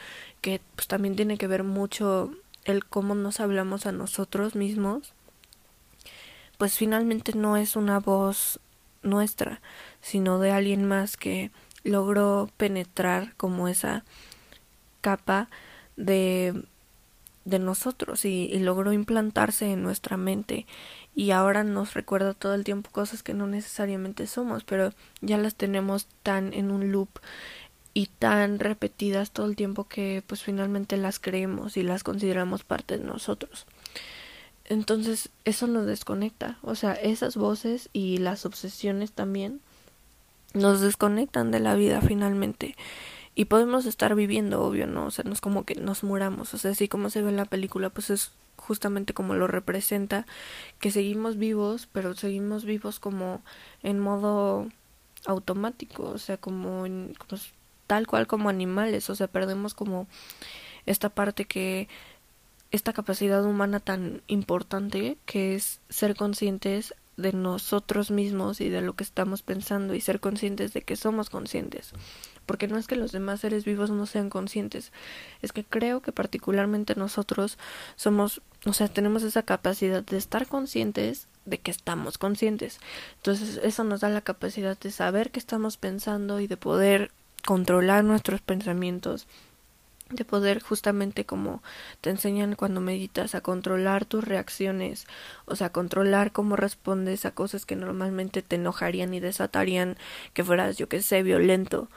[0.40, 2.32] que pues también tiene que ver mucho
[2.64, 5.12] el cómo nos hablamos a nosotros mismos.
[6.58, 8.60] Pues finalmente no es una voz
[9.02, 9.60] nuestra,
[10.00, 11.50] sino de alguien más que
[11.84, 14.04] logró penetrar como esa
[15.00, 15.48] capa
[15.96, 16.64] de
[17.44, 20.66] de nosotros y, y, logró implantarse en nuestra mente
[21.14, 25.54] y ahora nos recuerda todo el tiempo cosas que no necesariamente somos, pero ya las
[25.54, 27.08] tenemos tan en un loop
[27.94, 32.98] y tan repetidas todo el tiempo que pues finalmente las creemos y las consideramos parte
[32.98, 33.66] de nosotros.
[34.70, 39.60] Entonces eso nos desconecta, o sea, esas voces y las obsesiones también
[40.54, 42.76] nos desconectan de la vida finalmente.
[43.34, 45.06] Y podemos estar viviendo, obvio, ¿no?
[45.06, 47.36] O sea, no es como que nos muramos, o sea, así como se ve en
[47.36, 50.24] la película, pues es justamente como lo representa,
[50.78, 53.42] que seguimos vivos, pero seguimos vivos como
[53.82, 54.68] en modo
[55.26, 57.42] automático, o sea, como, en, como
[57.88, 60.06] tal cual como animales, o sea, perdemos como
[60.86, 61.88] esta parte que
[62.70, 68.94] esta capacidad humana tan importante que es ser conscientes de nosotros mismos y de lo
[68.94, 71.92] que estamos pensando y ser conscientes de que somos conscientes.
[72.46, 74.92] Porque no es que los demás seres vivos no sean conscientes,
[75.42, 77.58] es que creo que particularmente nosotros
[77.96, 82.80] somos, o sea, tenemos esa capacidad de estar conscientes de que estamos conscientes.
[83.16, 87.10] Entonces eso nos da la capacidad de saber qué estamos pensando y de poder
[87.44, 89.26] controlar nuestros pensamientos
[90.10, 91.62] de poder justamente como
[92.00, 95.06] te enseñan cuando meditas a controlar tus reacciones,
[95.46, 99.96] o sea, controlar cómo respondes a cosas que normalmente te enojarían y desatarían
[100.34, 101.88] que fueras, yo que sé, violento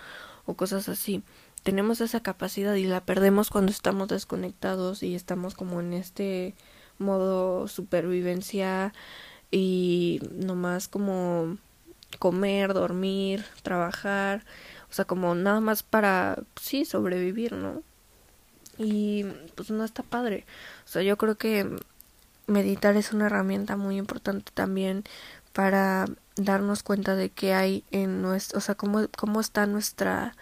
[0.46, 1.24] o cosas así.
[1.64, 6.56] Tenemos esa capacidad y la perdemos cuando estamos desconectados y estamos como en este
[7.00, 8.94] modo supervivencia
[9.50, 11.58] y nomás como
[12.20, 14.46] comer, dormir, trabajar,
[14.90, 17.82] o sea, como nada más para sí sobrevivir, ¿no?
[18.78, 20.46] Y pues no está padre.
[20.86, 21.70] O sea, yo creo que
[22.48, 25.04] meditar es una herramienta muy importante también
[25.54, 26.06] para
[26.36, 30.36] darnos cuenta de qué hay en nuestro, o sea, cómo, cómo está nuestra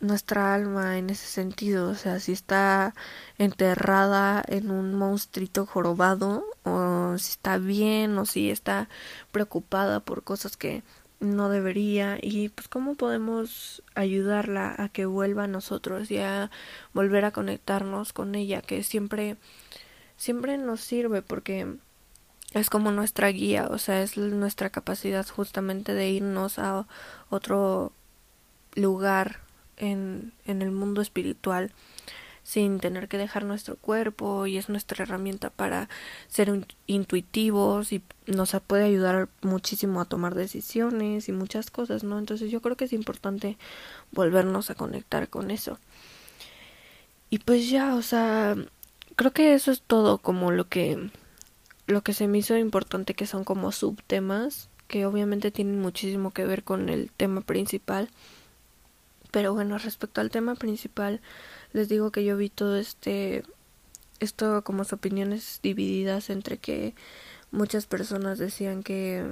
[0.00, 2.94] nuestra alma en ese sentido, o sea, si está
[3.36, 8.88] enterrada en un monstruito jorobado o si está bien o si está
[9.32, 10.82] preocupada por cosas que
[11.20, 16.50] no debería y pues cómo podemos ayudarla a que vuelva a nosotros y a
[16.92, 19.36] volver a conectarnos con ella que siempre
[20.16, 21.74] siempre nos sirve porque
[22.52, 26.86] es como nuestra guía o sea es nuestra capacidad justamente de irnos a
[27.30, 27.92] otro
[28.74, 29.40] lugar
[29.76, 31.72] en, en el mundo espiritual
[32.48, 35.90] sin tener que dejar nuestro cuerpo y es nuestra herramienta para
[36.28, 42.18] ser intuitivos y nos puede ayudar muchísimo a tomar decisiones y muchas cosas, ¿no?
[42.18, 43.58] Entonces yo creo que es importante
[44.12, 45.78] volvernos a conectar con eso.
[47.28, 48.56] Y pues ya, o sea,
[49.14, 51.10] creo que eso es todo como lo que
[51.86, 56.46] lo que se me hizo importante que son como subtemas que obviamente tienen muchísimo que
[56.46, 58.08] ver con el tema principal.
[59.30, 61.20] Pero bueno, respecto al tema principal,
[61.72, 63.44] les digo que yo vi todo este
[64.20, 66.94] esto como opiniones divididas entre que
[67.50, 69.24] muchas personas decían que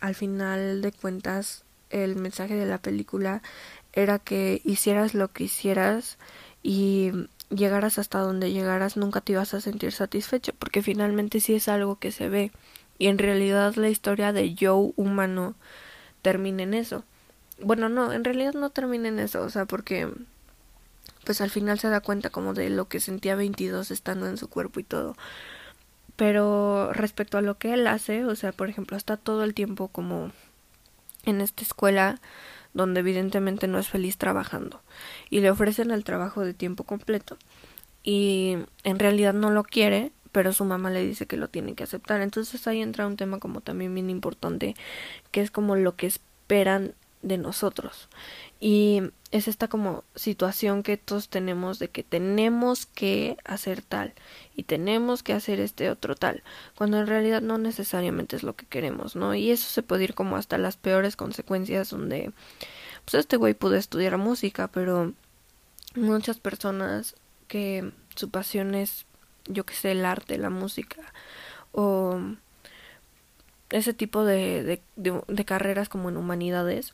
[0.00, 3.42] al final de cuentas el mensaje de la película
[3.92, 6.16] era que hicieras lo que hicieras
[6.62, 7.12] y
[7.50, 11.96] llegaras hasta donde llegaras nunca te ibas a sentir satisfecho porque finalmente sí es algo
[11.96, 12.52] que se ve.
[12.98, 15.54] Y en realidad la historia de Joe humano
[16.22, 17.04] termina en eso
[17.62, 20.08] bueno no en realidad no termina en eso o sea porque
[21.24, 24.48] pues al final se da cuenta como de lo que sentía 22 estando en su
[24.48, 25.16] cuerpo y todo.
[26.16, 29.88] Pero respecto a lo que él hace, o sea, por ejemplo, está todo el tiempo
[29.88, 30.30] como
[31.24, 32.20] en esta escuela
[32.74, 34.82] donde evidentemente no es feliz trabajando
[35.30, 37.36] y le ofrecen el trabajo de tiempo completo.
[38.04, 41.84] y en realidad no lo quiere, pero su mamá le dice que lo tiene que
[41.84, 42.20] aceptar.
[42.20, 44.74] Entonces ahí entra un tema como también bien importante,
[45.30, 48.08] que es como lo que esperan de nosotros.
[48.60, 54.12] Y es esta como situación que todos tenemos de que tenemos que hacer tal
[54.54, 56.42] y tenemos que hacer este otro tal,
[56.76, 59.34] cuando en realidad no necesariamente es lo que queremos, ¿no?
[59.34, 62.32] Y eso se puede ir como hasta las peores consecuencias donde
[63.04, 65.12] pues este güey pudo estudiar música, pero
[65.94, 67.16] muchas personas
[67.48, 69.06] que su pasión es
[69.46, 71.02] yo que sé, el arte, la música
[71.72, 72.20] o
[73.70, 76.92] ese tipo de, de, de carreras como en humanidades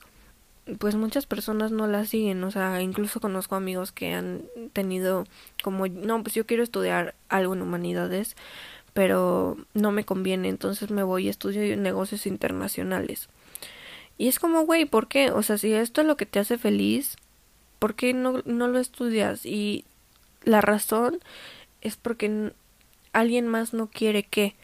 [0.79, 5.25] pues muchas personas no la siguen, o sea, incluso conozco amigos que han tenido
[5.63, 8.37] como, no, pues yo quiero estudiar algo en humanidades,
[8.93, 13.29] pero no me conviene, entonces me voy y estudio negocios internacionales.
[14.19, 15.31] Y es como, güey, ¿por qué?
[15.31, 17.17] O sea, si esto es lo que te hace feliz,
[17.79, 19.47] ¿por qué no, no lo estudias?
[19.47, 19.85] Y
[20.43, 21.21] la razón
[21.81, 22.53] es porque
[23.13, 24.57] alguien más no quiere que,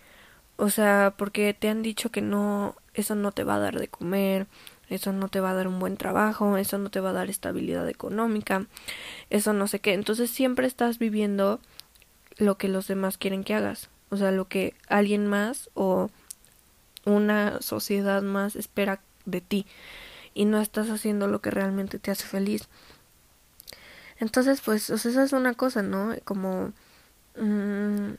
[0.56, 3.88] o sea, porque te han dicho que no, eso no te va a dar de
[3.88, 4.46] comer,
[4.94, 7.30] eso no te va a dar un buen trabajo, eso no te va a dar
[7.30, 8.66] estabilidad económica,
[9.30, 9.94] eso no sé qué.
[9.94, 11.60] Entonces siempre estás viviendo
[12.36, 16.10] lo que los demás quieren que hagas, o sea, lo que alguien más o
[17.04, 19.66] una sociedad más espera de ti
[20.34, 22.68] y no estás haciendo lo que realmente te hace feliz.
[24.18, 26.14] Entonces, pues, o sea, esa es una cosa, ¿no?
[26.24, 26.72] Como
[27.36, 28.14] mmm,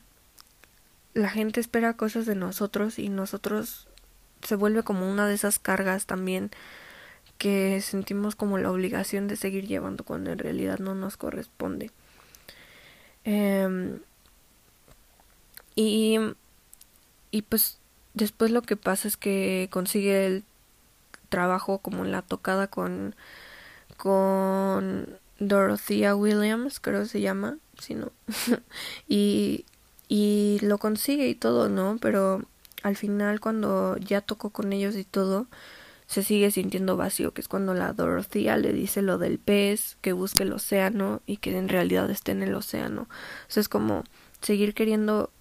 [1.13, 3.87] la gente espera cosas de nosotros y nosotros
[4.45, 6.51] se vuelve como una de esas cargas también
[7.37, 11.91] que sentimos como la obligación de seguir llevando cuando en realidad no nos corresponde.
[13.25, 13.99] Eh,
[15.75, 16.17] y,
[17.31, 17.77] y pues
[18.13, 20.43] después lo que pasa es que consigue el
[21.29, 23.15] trabajo como en la tocada con
[23.97, 28.11] con Dorothea Williams, creo que se llama, si no.
[29.07, 29.65] y
[30.07, 31.97] y lo consigue y todo, ¿no?
[31.99, 32.43] Pero
[32.85, 35.47] al final cuando ya tocó con ellos y todo,
[36.05, 40.13] se sigue sintiendo vacío, que es cuando la Dorothea le dice lo del pez, que
[40.13, 43.07] busque el océano y que en realidad esté en el océano.
[43.09, 44.03] O sea, es como
[44.39, 45.31] seguir queriendo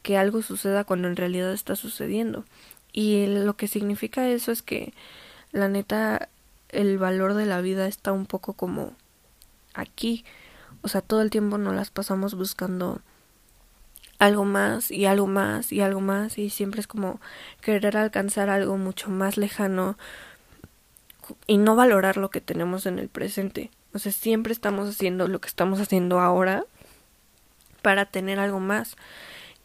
[0.00, 2.46] que algo suceda cuando en realidad está sucediendo.
[2.90, 4.94] Y lo que significa eso es que
[5.52, 6.30] la neta
[6.70, 8.94] el valor de la vida está un poco como
[9.74, 10.24] aquí.
[10.80, 13.02] O sea, todo el tiempo nos las pasamos buscando
[14.20, 17.20] algo más y algo más y algo más y siempre es como
[17.62, 19.96] querer alcanzar algo mucho más lejano
[21.46, 23.70] y no valorar lo que tenemos en el presente.
[23.94, 26.64] O sea, siempre estamos haciendo lo que estamos haciendo ahora
[27.80, 28.96] para tener algo más.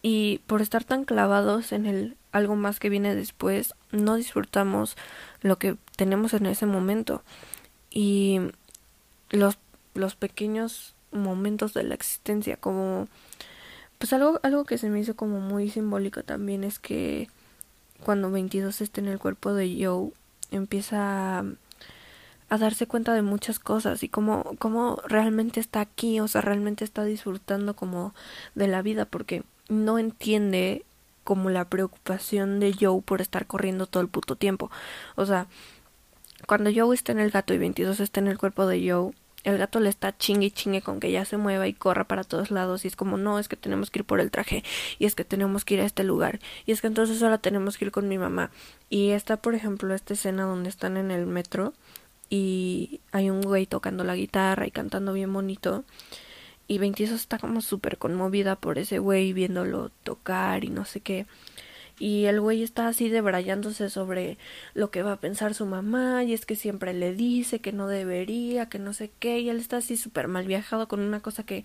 [0.01, 4.95] Y por estar tan clavados en el algo más que viene después, no disfrutamos
[5.41, 7.23] lo que tenemos en ese momento.
[7.89, 8.39] Y
[9.31, 9.57] los,
[9.95, 13.07] los pequeños momentos de la existencia, como
[14.05, 17.27] pues algo, algo que se me hizo como muy simbólico también es que
[18.03, 20.11] cuando 22 está en el cuerpo de Joe,
[20.51, 21.45] empieza a,
[22.49, 26.83] a darse cuenta de muchas cosas y cómo, cómo realmente está aquí, o sea, realmente
[26.83, 28.13] está disfrutando como
[28.53, 30.85] de la vida, porque no entiende
[31.23, 34.69] como la preocupación de Joe por estar corriendo todo el puto tiempo.
[35.15, 35.47] O sea,
[36.45, 39.13] cuando Joe está en el gato y 22 está en el cuerpo de Joe,
[39.45, 42.23] el gato le está chingue y chingue con que ya se mueva y corra para
[42.23, 44.63] todos lados y es como no, es que tenemos que ir por el traje
[44.99, 47.77] y es que tenemos que ir a este lugar y es que entonces ahora tenemos
[47.77, 48.49] que ir con mi mamá
[48.89, 51.73] y está por ejemplo esta escena donde están en el metro
[52.29, 55.85] y hay un güey tocando la guitarra y cantando bien bonito
[56.67, 61.27] y 22 está como súper conmovida por ese güey viéndolo tocar y no sé qué
[61.97, 64.37] y el güey está así debrayándose sobre
[64.73, 67.87] lo que va a pensar su mamá y es que siempre le dice que no
[67.87, 71.43] debería, que no sé qué y él está así súper mal viajado con una cosa
[71.43, 71.63] que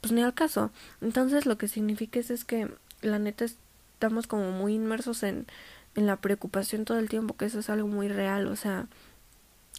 [0.00, 0.70] pues ni al caso.
[1.00, 2.68] Entonces lo que significa es, es que
[3.02, 5.46] la neta estamos como muy inmersos en,
[5.94, 8.86] en la preocupación todo el tiempo, que eso es algo muy real, o sea,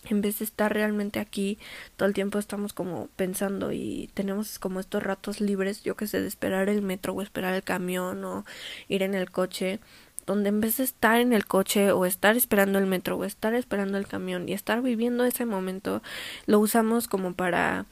[0.09, 1.57] en vez de estar realmente aquí,
[1.95, 6.21] todo el tiempo estamos como pensando y tenemos como estos ratos libres, yo que sé,
[6.21, 8.45] de esperar el metro o esperar el camión o
[8.87, 9.79] ir en el coche,
[10.25, 13.53] donde en vez de estar en el coche o estar esperando el metro o estar
[13.53, 16.01] esperando el camión y estar viviendo ese momento,
[16.45, 17.85] lo usamos como para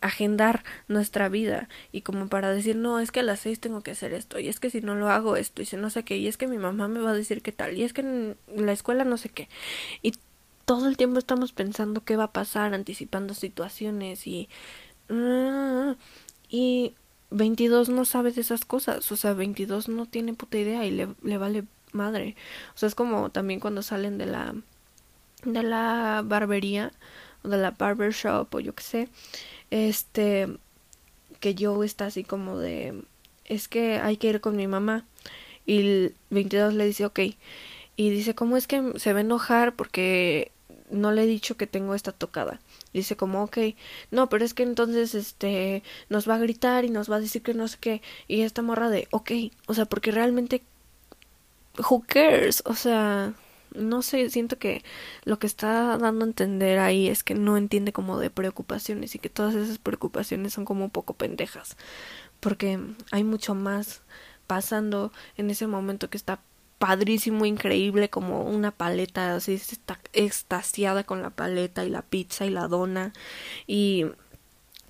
[0.00, 3.90] agendar nuestra vida y como para decir no es que a las seis tengo que
[3.90, 6.16] hacer esto y es que si no lo hago esto y si no sé qué
[6.16, 8.36] y es que mi mamá me va a decir qué tal y es que en
[8.56, 9.50] la escuela no sé qué
[10.00, 10.14] y
[10.70, 14.48] todo el tiempo estamos pensando qué va a pasar, anticipando situaciones y...
[16.48, 16.94] Y
[17.30, 21.08] 22 no sabe de esas cosas, o sea, 22 no tiene puta idea y le,
[21.24, 22.36] le vale madre.
[22.76, 24.54] O sea, es como también cuando salen de la
[25.42, 26.92] de la barbería
[27.42, 29.08] o de la barber shop o yo qué sé,
[29.72, 30.46] este
[31.40, 33.02] que Joe está así como de,
[33.44, 35.04] es que hay que ir con mi mamá.
[35.66, 37.18] Y el 22 le dice, ok.
[37.96, 40.52] Y dice, ¿cómo es que se va a enojar porque
[40.90, 42.60] no le he dicho que tengo esta tocada?
[42.92, 43.58] Dice como, ok,
[44.10, 47.42] no, pero es que entonces, este, nos va a gritar y nos va a decir
[47.42, 48.02] que no sé qué.
[48.28, 49.30] Y esta morra de, ok,
[49.66, 50.62] o sea, porque realmente,
[51.78, 52.62] who cares?
[52.66, 53.34] O sea,
[53.74, 54.82] no sé, siento que
[55.24, 59.18] lo que está dando a entender ahí es que no entiende como de preocupaciones y
[59.18, 61.76] que todas esas preocupaciones son como un poco pendejas,
[62.40, 62.80] porque
[63.12, 64.02] hay mucho más
[64.46, 66.40] pasando en ese momento que está
[66.80, 72.50] padrísimo, increíble, como una paleta, así está extasiada con la paleta y la pizza y
[72.50, 73.12] la dona
[73.66, 74.06] y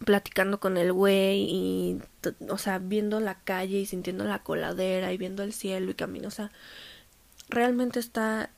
[0.05, 2.03] platicando con el güey y
[2.49, 6.29] o sea, viendo la calle y sintiendo la coladera y viendo el cielo y camino,
[6.29, 6.53] o sea,
[7.49, 8.51] realmente está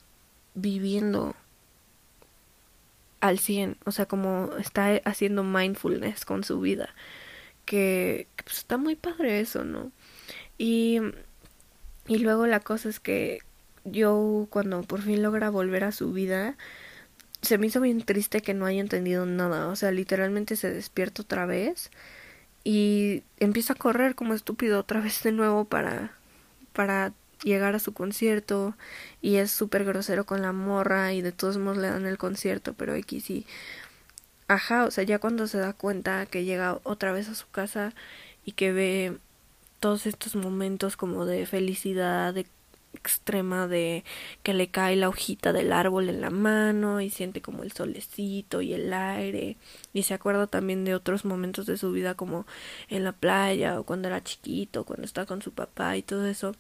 [0.55, 1.35] viviendo
[3.21, 6.91] al 100, o sea, como está haciendo mindfulness con su vida,
[7.65, 9.91] que, pues, está muy padre eso, ¿no?
[10.59, 11.01] Y,
[12.07, 13.41] y luego la cosa es que
[13.85, 16.57] yo cuando por fin logra volver a su vida,
[17.43, 21.23] se me hizo bien triste que no haya entendido nada, o sea, literalmente se despierta
[21.23, 21.91] otra vez
[22.65, 26.13] y empieza a correr como estúpido otra vez de nuevo para
[26.73, 27.13] para
[27.45, 28.75] llegar a su concierto.
[29.21, 32.75] Y es súper grosero con la morra y de todos modos le dan el concierto,
[32.75, 33.47] pero X y
[34.49, 37.95] ajá, o sea, ya cuando se da cuenta que llega otra vez a su casa
[38.45, 39.19] y que ve
[39.83, 42.47] todos estos momentos como de felicidad de
[42.95, 44.05] extrema de
[44.45, 48.63] que le cae la hojita del árbol en la mano y siente como el solecito
[48.63, 49.57] y el aire
[49.93, 52.47] y se acuerda también de otros momentos de su vida como
[52.89, 56.55] en la playa o cuando era chiquito, cuando está con su papá y todo eso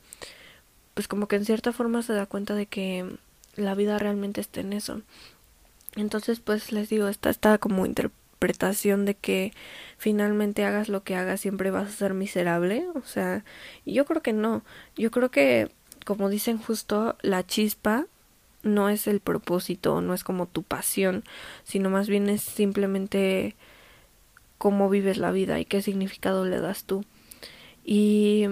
[0.95, 3.07] pues como que en cierta forma se da cuenta de que
[3.55, 5.01] la vida realmente está en eso.
[5.95, 7.87] Entonces, pues les digo, esta está como
[8.43, 9.53] interpretación de que
[9.99, 13.45] finalmente hagas lo que hagas siempre vas a ser miserable, o sea,
[13.87, 14.65] yo creo que no.
[14.97, 15.71] Yo creo que
[16.05, 18.07] como dicen justo la chispa
[18.65, 21.23] no es el propósito, no es como tu pasión,
[21.63, 23.55] sino más bien es simplemente
[24.59, 27.05] cómo vives la vida y qué significado le das tú.
[27.85, 28.47] Y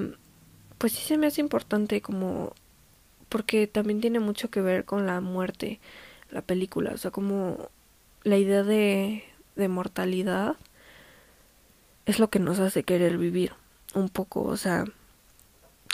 [0.79, 2.55] pues sí se me hace importante como
[3.29, 5.81] porque también tiene mucho que ver con la muerte
[6.31, 7.71] la película, o sea, como
[8.23, 9.25] la idea de,
[9.61, 10.57] de mortalidad
[12.07, 13.53] es lo que nos hace querer vivir
[13.95, 14.85] un poco, o sea,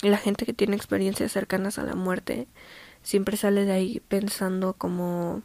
[0.03, 2.47] la gente que tiene experiencias cercanas a la muerte
[3.03, 5.43] siempre sale de ahí pensando como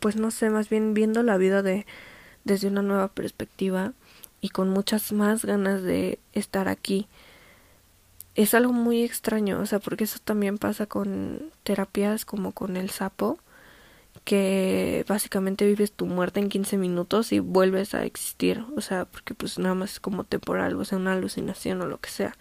[0.00, 1.86] pues no sé, más bien viendo la vida de
[2.44, 3.92] desde una nueva perspectiva
[4.40, 7.08] y con muchas más ganas de estar aquí.
[8.34, 12.90] Es algo muy extraño, o sea, porque eso también pasa con terapias como con el
[12.90, 13.38] sapo,
[14.24, 19.34] que básicamente vives tu muerte en 15 minutos y vuelves a existir, o sea, porque
[19.34, 22.36] pues nada más es como temporal, o sea, una alucinación o lo que sea.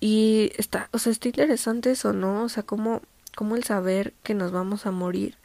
[0.00, 2.44] Y está, o sea, está interesante eso, ¿no?
[2.44, 3.02] O sea, como,
[3.36, 5.36] como el saber que nos vamos a morir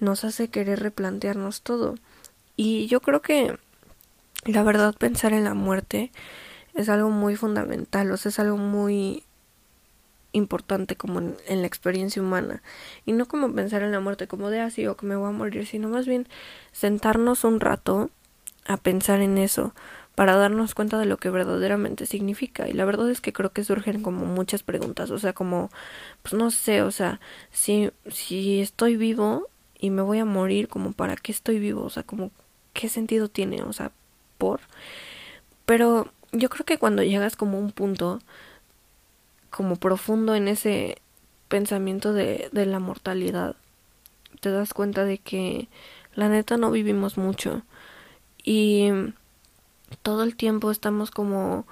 [0.00, 1.94] nos hace querer replantearnos todo.
[2.56, 3.58] Y yo creo que
[4.44, 6.12] la verdad pensar en la muerte
[6.74, 9.24] es algo muy fundamental, o sea, es algo muy
[10.32, 12.62] importante como en, la experiencia humana.
[13.04, 15.28] Y no como pensar en la muerte como de así ah, o que me voy
[15.28, 16.28] a morir, sino más bien
[16.72, 18.10] sentarnos un rato
[18.66, 19.74] a pensar en eso
[20.14, 22.68] para darnos cuenta de lo que verdaderamente significa.
[22.68, 25.70] Y la verdad es que creo que surgen como muchas preguntas, o sea, como
[26.22, 27.20] pues no sé, o sea,
[27.50, 29.48] si si estoy vivo
[29.78, 32.30] y me voy a morir, como para qué estoy vivo, o sea, como
[32.72, 33.92] qué sentido tiene, o sea,
[34.38, 34.60] por.
[35.66, 38.20] Pero yo creo que cuando llegas como a un punto
[39.56, 40.98] como profundo en ese
[41.48, 43.56] pensamiento de, de la mortalidad,
[44.40, 45.68] te das cuenta de que
[46.14, 47.62] la neta no vivimos mucho.
[48.44, 48.90] Y
[50.02, 51.66] todo el tiempo estamos como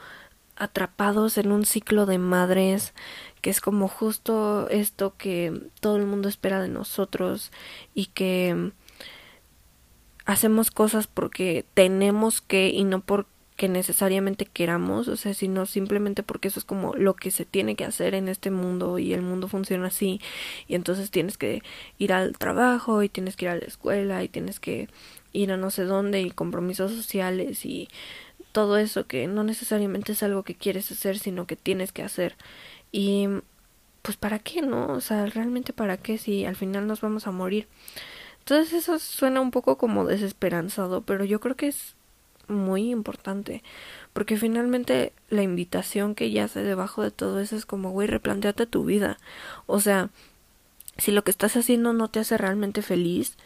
[0.57, 2.95] atrapados en un ciclo de madres
[3.43, 7.53] que es como justo esto que todo el mundo espera de nosotros
[7.93, 8.73] y que
[10.25, 13.03] hacemos cosas porque tenemos que y no
[13.55, 17.77] porque necesariamente queramos, o sea, sino simplemente porque eso es como lo que se tiene
[17.77, 20.21] que hacer en este mundo y el mundo funciona así
[20.67, 21.63] y entonces tienes que
[21.97, 24.89] ir al trabajo y tienes que ir a la escuela y tienes que
[25.33, 27.89] ir a no sé dónde y compromisos sociales y
[28.51, 32.37] todo eso que no necesariamente es algo que quieres hacer, sino que tienes que hacer.
[32.91, 33.29] Y
[34.03, 34.89] pues para qué, ¿no?
[34.89, 37.69] O sea, realmente para qué si al final nos vamos a morir.
[38.41, 41.95] Entonces eso suena un poco como desesperanzado, pero yo creo que es
[42.49, 43.63] muy importante,
[44.13, 48.85] porque finalmente la invitación que yace debajo de todo eso es como, güey, replanteate tu
[48.85, 49.19] vida.
[49.67, 50.11] O sea,
[50.99, 53.37] si lo que estás haciendo no te hace realmente feliz,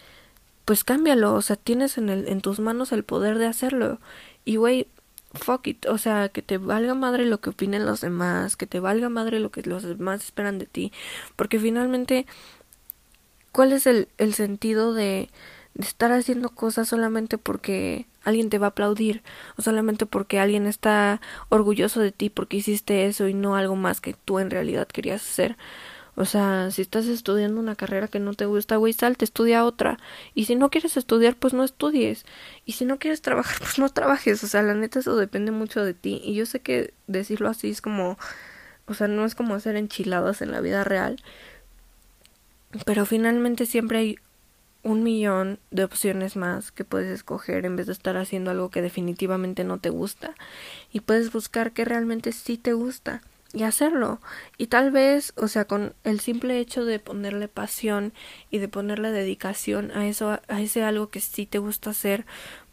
[0.64, 4.00] pues cámbialo, o sea, tienes en, el, en tus manos el poder de hacerlo.
[4.44, 4.86] Y güey,
[5.32, 8.80] fuck it, o sea, que te valga madre lo que opinen los demás, que te
[8.80, 10.92] valga madre lo que los demás esperan de ti,
[11.36, 12.26] porque finalmente,
[13.52, 15.30] ¿cuál es el, el sentido de, de
[15.78, 19.22] estar haciendo cosas solamente porque alguien te va a aplaudir
[19.56, 24.00] o solamente porque alguien está orgulloso de ti porque hiciste eso y no algo más
[24.00, 25.56] que tú en realidad querías hacer?
[26.18, 29.98] O sea, si estás estudiando una carrera que no te gusta, güey, salte, estudia otra.
[30.34, 32.26] Y si no quieres estudiar, pues no estudies.
[32.64, 34.42] Y si no quieres trabajar, pues no trabajes.
[34.42, 36.20] O sea, la neta eso depende mucho de ti.
[36.24, 38.18] Y yo sé que decirlo así es como,
[38.86, 41.22] o sea, no es como hacer enchiladas en la vida real.
[42.84, 44.18] Pero finalmente siempre hay
[44.82, 48.82] un millón de opciones más que puedes escoger en vez de estar haciendo algo que
[48.82, 50.34] definitivamente no te gusta.
[50.92, 53.22] Y puedes buscar que realmente sí te gusta
[53.52, 54.20] y hacerlo.
[54.58, 58.12] Y tal vez, o sea, con el simple hecho de ponerle pasión
[58.50, 62.26] y de ponerle dedicación a eso, a ese algo que sí te gusta hacer,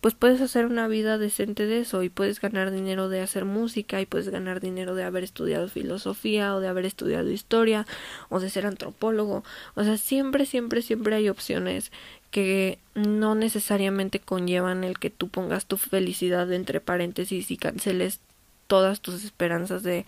[0.06, 4.02] pues puedes hacer una vida decente de eso y puedes ganar dinero de hacer música
[4.02, 7.88] y puedes ganar dinero de haber estudiado filosofía o de haber estudiado historia
[8.30, 9.44] o de ser antropólogo.
[9.74, 11.92] O sea, siempre, siempre, siempre hay opciones
[12.30, 18.20] que no necesariamente conllevan el que tú pongas tu felicidad entre paréntesis y canceles
[18.68, 20.06] todas tus esperanzas de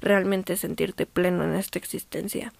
[0.00, 2.52] realmente sentirte pleno en esta existencia.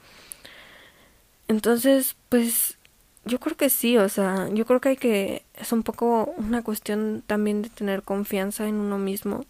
[1.46, 2.79] Entonces, pues
[3.24, 6.62] yo creo que sí, o sea, yo creo que hay que es un poco una
[6.62, 9.44] cuestión también de tener confianza en uno mismo,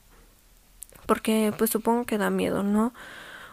[1.07, 2.93] porque pues supongo que da miedo, ¿no?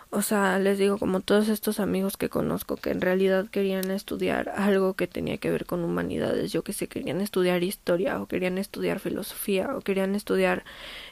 [0.09, 4.49] O sea, les digo, como todos estos amigos que conozco que en realidad querían estudiar
[4.49, 8.57] algo que tenía que ver con humanidades, yo que sé, querían estudiar historia o querían
[8.57, 10.63] estudiar filosofía o querían estudiar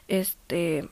[0.08, 0.88] este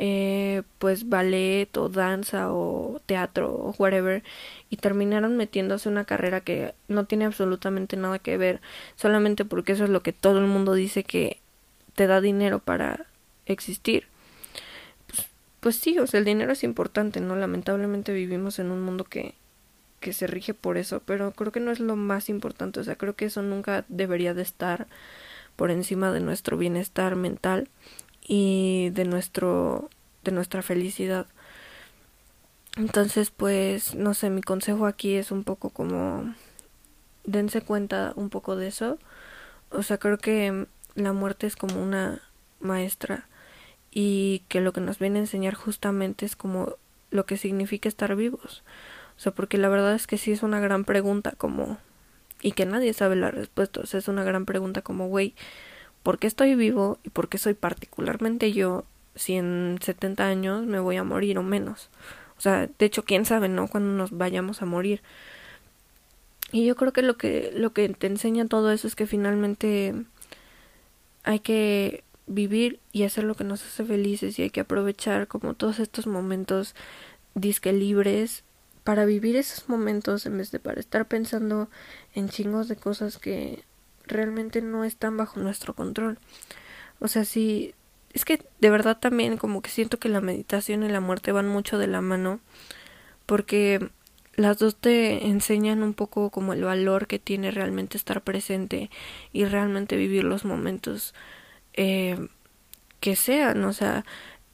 [0.00, 4.22] eh, pues ballet o danza o teatro o whatever
[4.70, 8.60] y terminaron metiéndose una carrera que no tiene absolutamente nada que ver
[8.94, 11.40] solamente porque eso es lo que todo el mundo dice que
[11.96, 13.06] te da dinero para
[13.46, 14.06] existir.
[15.08, 15.26] Pues,
[15.58, 19.34] pues sí o sea el dinero es importante no lamentablemente vivimos en un mundo que
[19.98, 22.94] que se rige por eso pero creo que no es lo más importante o sea
[22.94, 24.86] creo que eso nunca debería de estar
[25.56, 27.68] por encima de nuestro bienestar mental
[28.28, 29.90] y de nuestro
[30.22, 31.26] de nuestra felicidad.
[32.76, 36.32] Entonces, pues, no sé, mi consejo aquí es un poco como
[37.24, 38.98] dense cuenta un poco de eso.
[39.70, 42.22] O sea, creo que la muerte es como una
[42.60, 43.26] maestra
[43.90, 46.76] y que lo que nos viene a enseñar justamente es como
[47.10, 48.62] lo que significa estar vivos.
[49.16, 51.78] O sea, porque la verdad es que sí es una gran pregunta como
[52.40, 53.80] y que nadie sabe la respuesta.
[53.80, 55.34] O sea, es una gran pregunta como, güey,
[56.08, 60.80] ¿por qué estoy vivo y por qué soy particularmente yo si en 70 años me
[60.80, 61.90] voy a morir o menos.
[62.38, 63.68] O sea, de hecho, quién sabe, ¿no?
[63.68, 65.02] Cuando nos vayamos a morir.
[66.50, 69.92] Y yo creo que lo que lo que te enseña todo eso es que finalmente
[71.24, 75.52] hay que vivir y hacer lo que nos hace felices y hay que aprovechar como
[75.52, 76.74] todos estos momentos
[77.34, 78.44] disque libres
[78.82, 81.68] para vivir esos momentos en vez de para estar pensando
[82.14, 83.62] en chingos de cosas que
[84.08, 86.18] realmente no están bajo nuestro control.
[87.00, 87.74] O sea, si
[88.12, 91.48] es que de verdad también como que siento que la meditación y la muerte van
[91.48, 92.40] mucho de la mano
[93.26, 93.90] porque
[94.34, 98.90] las dos te enseñan un poco como el valor que tiene realmente estar presente
[99.32, 101.14] y realmente vivir los momentos
[101.74, 102.28] eh,
[103.00, 104.04] que sean, o sea,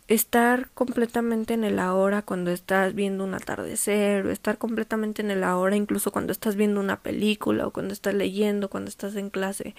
[0.08, 5.44] estar completamente en el ahora cuando estás viendo un atardecer, o estar completamente en el
[5.44, 9.74] ahora incluso cuando estás viendo una película o cuando estás leyendo, cuando estás en clase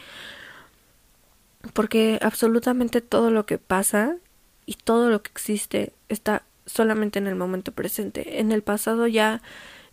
[1.74, 4.18] porque absolutamente todo lo que pasa
[4.66, 8.40] y todo lo que existe está solamente en el momento presente.
[8.40, 9.42] En el pasado ya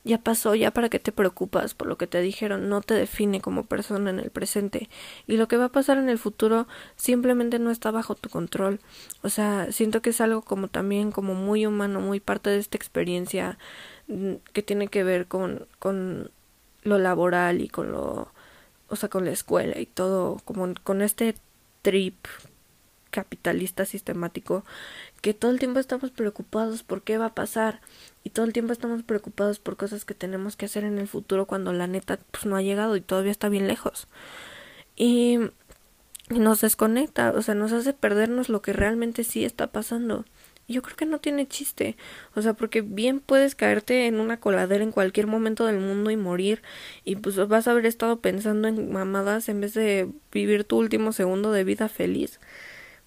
[0.04, 3.40] ya pasó, ya para qué te preocupas por lo que te dijeron, no te define
[3.40, 4.88] como persona en el presente.
[5.26, 8.80] Y lo que va a pasar en el futuro simplemente no está bajo tu control.
[9.22, 12.76] O sea, siento que es algo como también como muy humano, muy parte de esta
[12.76, 13.58] experiencia
[14.08, 16.30] mm, que tiene que ver con, con
[16.82, 18.28] lo laboral y con lo,
[18.88, 21.36] o sea, con la escuela y todo, como con este
[21.82, 22.16] trip
[23.10, 24.64] capitalista sistemático
[25.22, 27.80] que todo el tiempo estamos preocupados por qué va a pasar
[28.24, 31.46] y todo el tiempo estamos preocupados por cosas que tenemos que hacer en el futuro
[31.46, 34.08] cuando la neta pues no ha llegado y todavía está bien lejos
[34.96, 35.38] y
[36.28, 40.26] nos desconecta o sea nos hace perdernos lo que realmente sí está pasando
[40.68, 41.96] yo creo que no tiene chiste.
[42.34, 46.16] O sea, porque bien puedes caerte en una coladera en cualquier momento del mundo y
[46.16, 46.62] morir.
[47.04, 51.12] Y pues vas a haber estado pensando en mamadas en vez de vivir tu último
[51.12, 52.40] segundo de vida feliz.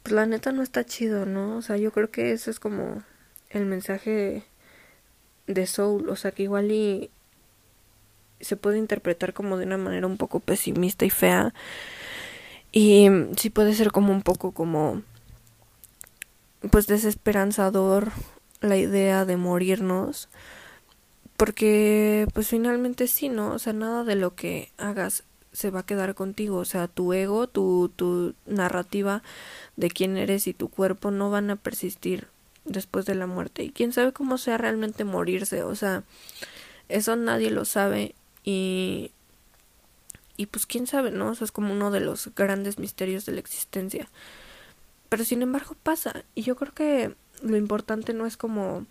[0.05, 1.57] Pues la neta no está chido, ¿no?
[1.57, 3.01] O sea, yo creo que eso es como
[3.49, 4.43] el mensaje
[5.47, 6.09] de Soul.
[6.09, 7.09] O sea, que igual y
[8.39, 11.55] se puede interpretar como de una manera un poco pesimista y fea.
[12.71, 15.01] Y sí puede ser como un poco como
[16.69, 18.11] pues desesperanzador
[18.61, 20.29] la idea de morirnos.
[21.35, 23.53] Porque pues finalmente sí, ¿no?
[23.53, 25.23] O sea, nada de lo que hagas
[25.55, 26.57] se va a quedar contigo.
[26.57, 29.23] O sea, tu ego, tu, tu narrativa
[29.75, 32.27] de quién eres y tu cuerpo no van a persistir
[32.65, 33.63] después de la muerte.
[33.63, 35.63] Y quién sabe cómo sea realmente morirse.
[35.63, 36.03] O sea,
[36.89, 38.15] eso nadie lo sabe.
[38.43, 39.11] Y,
[40.37, 41.31] y pues quién sabe, ¿no?
[41.31, 44.09] Eso es como uno de los grandes misterios de la existencia.
[45.09, 46.23] Pero sin embargo pasa.
[46.33, 48.85] Y yo creo que lo importante no es como...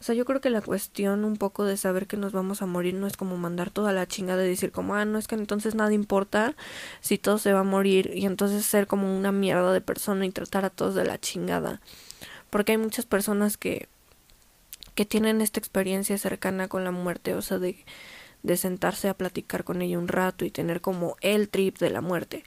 [0.00, 2.66] O sea, yo creo que la cuestión un poco de saber que nos vamos a
[2.66, 5.34] morir no es como mandar toda la chingada de decir como, ah, no es que
[5.34, 6.54] entonces nada importa
[7.00, 10.30] si todo se va a morir y entonces ser como una mierda de persona y
[10.30, 11.80] tratar a todos de la chingada.
[12.50, 13.88] Porque hay muchas personas que
[14.94, 17.84] que tienen esta experiencia cercana con la muerte, o sea, de
[18.42, 22.00] de sentarse a platicar con ella un rato y tener como el trip de la
[22.00, 22.44] muerte.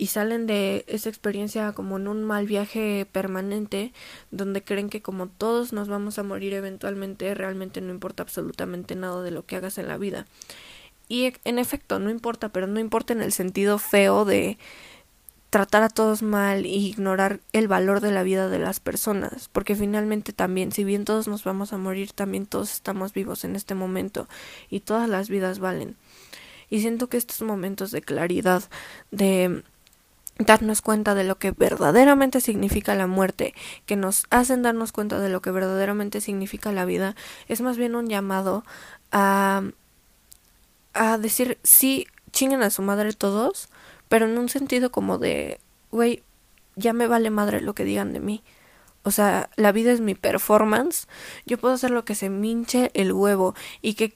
[0.00, 3.92] Y salen de esa experiencia como en un mal viaje permanente,
[4.30, 9.22] donde creen que como todos nos vamos a morir eventualmente, realmente no importa absolutamente nada
[9.22, 10.26] de lo que hagas en la vida.
[11.06, 14.56] Y en efecto, no importa, pero no importa en el sentido feo de
[15.50, 19.76] tratar a todos mal e ignorar el valor de la vida de las personas, porque
[19.76, 23.74] finalmente también, si bien todos nos vamos a morir, también todos estamos vivos en este
[23.74, 24.28] momento
[24.70, 25.94] y todas las vidas valen.
[26.70, 28.62] Y siento que estos momentos de claridad,
[29.10, 29.62] de
[30.40, 33.54] darnos cuenta de lo que verdaderamente significa la muerte,
[33.86, 37.14] que nos hacen darnos cuenta de lo que verdaderamente significa la vida,
[37.48, 38.64] es más bien un llamado
[39.12, 39.62] a
[40.92, 43.68] a decir sí, chinguen a su madre todos,
[44.08, 45.60] pero en un sentido como de,
[45.90, 46.22] güey,
[46.76, 48.42] ya me vale madre lo que digan de mí.
[49.02, 51.06] O sea, la vida es mi performance.
[51.46, 54.14] Yo puedo hacer lo que se minche el huevo y que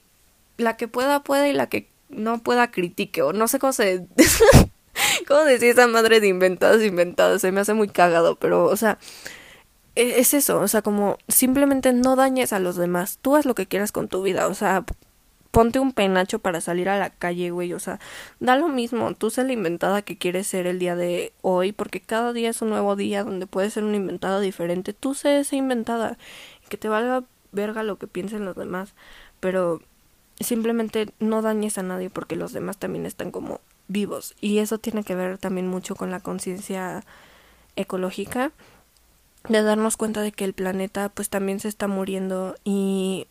[0.57, 4.07] la que pueda pueda y la que no pueda critique o no sé cómo se
[5.29, 8.99] cómo decir esa madre de inventadas inventadas, se me hace muy cagado, pero o sea,
[9.95, 13.55] e-, es eso, o sea, como simplemente no dañes a los demás, tú haz lo
[13.55, 14.85] que quieras con tu vida, o sea,
[15.51, 18.01] ponte un penacho para salir a la calle, güey, o sea,
[18.41, 22.01] da lo mismo, tú sé la inventada que quieres ser el día de hoy, porque
[22.01, 25.57] cada día es un nuevo día donde puedes ser una inventada diferente, tú sé esa
[25.57, 26.19] inventada,
[26.69, 28.95] que te valga verga lo que piensen los demás,
[29.41, 29.81] pero
[30.41, 34.35] simplemente no dañes a nadie porque los demás también están como vivos.
[34.41, 37.05] Y eso tiene que ver también mucho con la conciencia
[37.77, 38.53] ecológica
[39.49, 43.27] de darnos cuenta de que el planeta pues también se está muriendo y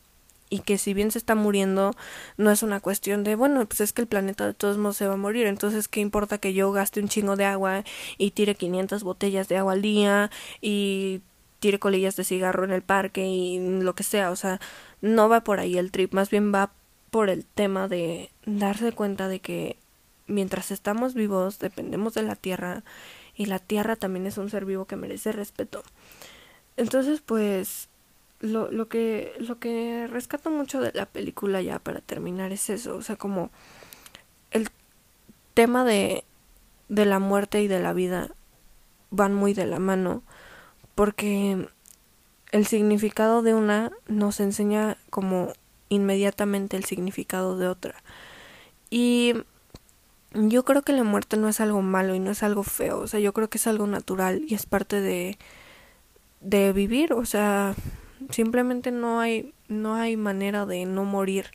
[0.54, 1.96] y que si bien se está muriendo,
[2.38, 5.08] no es una cuestión de, bueno, pues es que el planeta de todos modos se
[5.08, 7.84] va a morir, entonces qué importa que yo gaste un chingo de agua
[8.20, 10.30] y tire 500 botellas de agua al día
[10.62, 11.22] y
[11.60, 14.60] tire colillas de cigarro en el parque y lo que sea, o sea,
[15.02, 16.72] no va por ahí el trip, más bien va
[17.10, 19.78] por el tema de darse cuenta de que
[20.28, 22.84] mientras estamos vivos dependemos de la tierra
[23.36, 25.84] y la tierra también es un ser vivo que merece respeto.
[26.78, 27.90] Entonces, pues
[28.40, 32.96] lo, lo que lo que rescato mucho de la película ya para terminar es eso,
[32.96, 33.52] o sea, como
[34.52, 34.70] el
[35.54, 36.24] tema de
[36.90, 38.30] de la muerte y de la vida
[39.10, 40.24] van muy de la mano
[40.96, 41.68] porque
[42.52, 45.54] el significado de una nos enseña como
[45.90, 47.96] inmediatamente el significado de otra.
[48.90, 49.34] Y
[50.34, 53.08] yo creo que la muerte no es algo malo y no es algo feo, o
[53.08, 55.38] sea, yo creo que es algo natural y es parte de
[56.42, 57.76] de vivir, o sea,
[58.30, 61.48] simplemente no hay no hay manera de no morir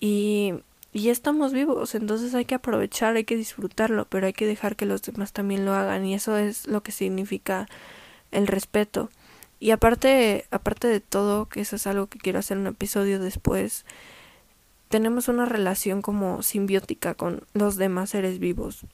[0.00, 0.54] y
[0.92, 4.84] y estamos vivos, entonces hay que aprovechar, hay que disfrutarlo, pero hay que dejar que
[4.86, 7.66] los demás también lo hagan y eso es lo que significa
[8.30, 9.10] el respeto.
[9.58, 13.86] Y aparte, aparte de todo, que eso es algo que quiero hacer un episodio después,
[14.92, 18.84] tenemos una relación como simbiótica con los demás seres vivos.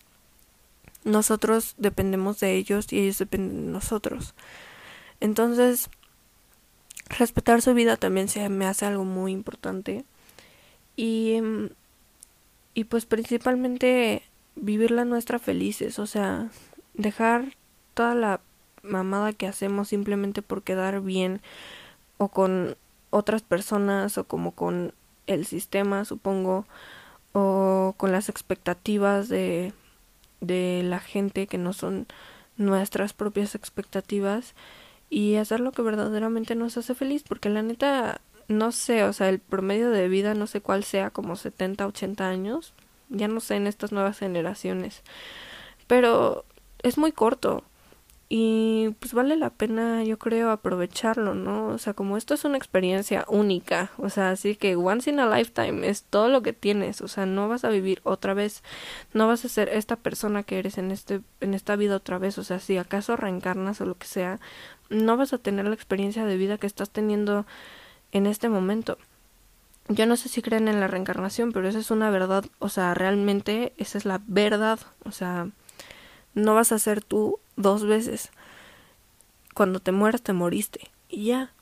[1.02, 4.36] Nosotros dependemos de ellos y ellos dependen de nosotros.
[5.18, 5.90] Entonces,
[7.08, 10.04] respetar su vida también se me hace algo muy importante.
[10.94, 11.40] Y,
[12.74, 14.22] y pues principalmente
[14.54, 16.48] vivir la nuestra felices, o sea,
[16.94, 17.56] dejar
[17.94, 18.40] toda la
[18.84, 21.40] mamada que hacemos simplemente por quedar bien
[22.18, 22.76] o con
[23.10, 24.92] otras personas o como con
[25.28, 26.66] el sistema, supongo,
[27.32, 29.72] o con las expectativas de
[30.40, 32.06] de la gente que no son
[32.56, 34.54] nuestras propias expectativas
[35.10, 39.28] y hacer lo que verdaderamente nos hace feliz, porque la neta, no sé, o sea,
[39.28, 42.74] el promedio de vida no sé cuál sea, como 70, 80 años,
[43.08, 45.02] ya no sé en estas nuevas generaciones,
[45.86, 46.44] pero
[46.82, 47.64] es muy corto
[48.30, 51.68] y pues vale la pena yo creo aprovecharlo, ¿no?
[51.68, 55.34] O sea, como esto es una experiencia única, o sea, así que once in a
[55.34, 58.62] lifetime es todo lo que tienes, o sea, no vas a vivir otra vez,
[59.14, 62.36] no vas a ser esta persona que eres en este en esta vida otra vez,
[62.36, 64.40] o sea, si acaso reencarnas o lo que sea,
[64.90, 67.46] no vas a tener la experiencia de vida que estás teniendo
[68.12, 68.98] en este momento.
[69.88, 72.92] Yo no sé si creen en la reencarnación, pero esa es una verdad, o sea,
[72.94, 75.48] realmente esa es la verdad, o sea,
[76.34, 78.30] no vas a ser tú dos veces.
[79.54, 80.90] Cuando te mueras, te moriste.
[81.08, 81.52] Y ya.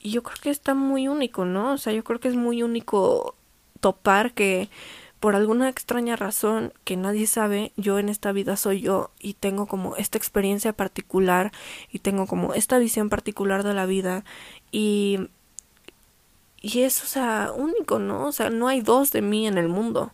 [0.00, 1.72] Y yo creo que está muy único, ¿no?
[1.72, 3.34] O sea, yo creo que es muy único
[3.80, 4.68] topar que
[5.20, 9.66] por alguna extraña razón que nadie sabe, yo en esta vida soy yo y tengo
[9.66, 11.52] como esta experiencia particular
[11.90, 14.24] y tengo como esta visión particular de la vida
[14.70, 15.28] y
[16.60, 18.26] y es, o sea, único, ¿no?
[18.26, 20.12] O sea, no hay dos de mí en el mundo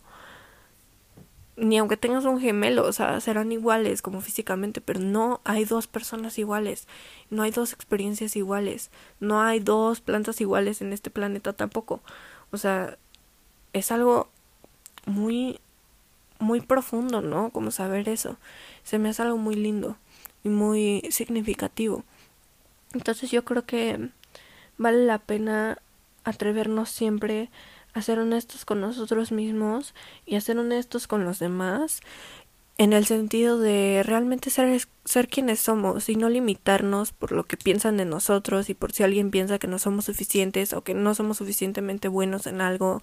[1.56, 5.86] ni aunque tengas un gemelo, o sea, serán iguales como físicamente, pero no hay dos
[5.86, 6.88] personas iguales,
[7.30, 8.90] no hay dos experiencias iguales,
[9.20, 12.00] no hay dos plantas iguales en este planeta tampoco.
[12.50, 12.98] O sea,
[13.72, 14.28] es algo
[15.06, 15.60] muy
[16.40, 17.50] muy profundo, ¿no?
[17.50, 18.36] Como saber eso.
[18.82, 19.96] Se me hace algo muy lindo
[20.42, 22.04] y muy significativo.
[22.92, 24.10] Entonces yo creo que
[24.78, 25.78] vale la pena
[26.24, 27.50] atrevernos siempre
[27.94, 29.94] a ser honestos con nosotros mismos
[30.26, 32.00] y a ser honestos con los demás
[32.76, 37.56] en el sentido de realmente ser, ser quienes somos y no limitarnos por lo que
[37.56, 41.14] piensan de nosotros y por si alguien piensa que no somos suficientes o que no
[41.14, 43.00] somos suficientemente buenos en algo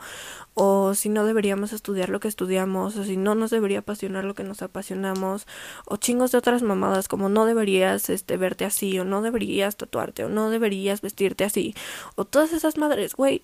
[0.55, 4.35] o si no deberíamos estudiar lo que estudiamos o si no nos debería apasionar lo
[4.35, 5.47] que nos apasionamos
[5.85, 10.25] o chingos de otras mamadas como no deberías este verte así o no deberías tatuarte
[10.25, 11.75] o no deberías vestirte así
[12.15, 13.41] o todas esas madres, güey,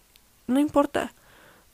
[0.47, 1.13] no importa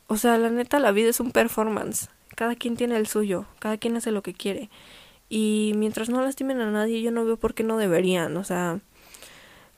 [0.08, 2.10] o sea, la neta, la vida es un performance.
[2.36, 4.70] Cada quien tiene el suyo, cada quien hace lo que quiere.
[5.30, 8.38] Y mientras no lastimen a nadie, yo no veo por qué no deberían.
[8.38, 8.80] O sea,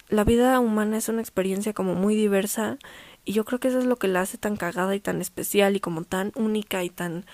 [0.10, 2.78] la vida humana es una experiencia como muy diversa
[3.24, 5.76] y yo creo que eso es lo que la hace tan cagada y tan especial
[5.76, 7.26] y como tan única y tan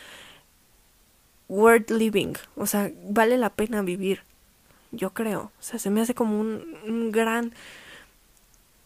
[1.50, 2.34] worth living.
[2.56, 4.22] O sea, vale la pena vivir.
[4.92, 5.52] Yo creo.
[5.60, 7.54] O sea, se me hace como un, un gran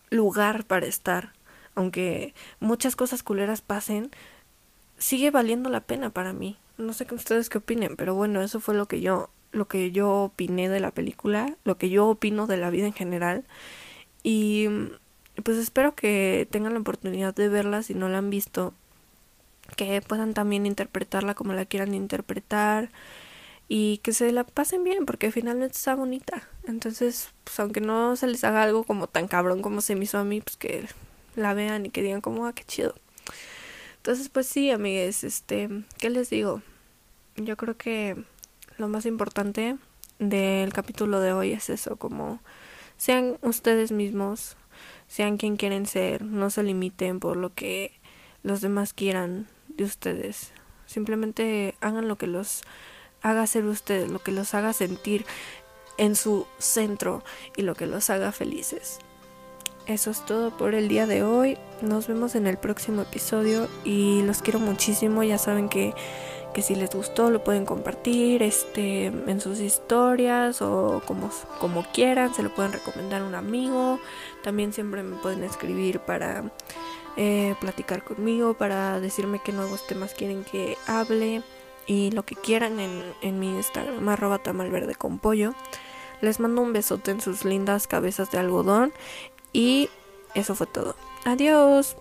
[0.09, 1.33] lugar para estar
[1.75, 4.11] aunque muchas cosas culeras pasen,
[4.97, 6.57] sigue valiendo la pena para mí.
[6.77, 10.11] No sé ustedes qué opinen, pero bueno, eso fue lo que yo lo que yo
[10.11, 13.45] opiné de la película, lo que yo opino de la vida en general
[14.21, 14.67] y
[15.43, 18.73] pues espero que tengan la oportunidad de verla si no la han visto,
[19.77, 22.89] que puedan también interpretarla como la quieran interpretar
[23.67, 26.47] y que se la pasen bien porque finalmente está bonita.
[26.65, 30.17] Entonces, pues aunque no se les haga algo como tan cabrón como se me hizo
[30.17, 30.87] a mí, pues que
[31.35, 32.95] la vean y que digan como, ah, qué chido.
[33.97, 36.61] Entonces, pues sí, amigues, este, ¿qué les digo?
[37.35, 38.15] Yo creo que
[38.77, 39.77] lo más importante
[40.19, 42.39] del capítulo de hoy es eso, como
[42.97, 44.57] sean ustedes mismos,
[45.07, 47.99] sean quien quieren ser, no se limiten por lo que
[48.43, 50.51] los demás quieran de ustedes.
[50.85, 52.63] Simplemente hagan lo que los
[53.21, 55.25] haga ser ustedes, lo que los haga sentir
[55.97, 57.23] en su centro
[57.57, 58.99] y lo que los haga felices
[59.87, 61.57] eso es todo por el día de hoy.
[61.81, 65.23] Nos vemos en el próximo episodio y los quiero muchísimo.
[65.23, 65.93] Ya saben que,
[66.53, 71.29] que si les gustó lo pueden compartir este, en sus historias o como,
[71.59, 72.33] como quieran.
[72.33, 73.99] Se lo pueden recomendar a un amigo.
[74.43, 76.43] También siempre me pueden escribir para
[77.17, 81.43] eh, platicar conmigo, para decirme qué nuevos temas quieren que hable
[81.87, 84.41] y lo que quieran en, en mi Instagram, arroba.
[86.21, 88.93] Les mando un besote en sus lindas cabezas de algodón
[89.55, 89.89] y
[90.33, 90.95] eso fue todo.
[91.23, 91.95] Adiós.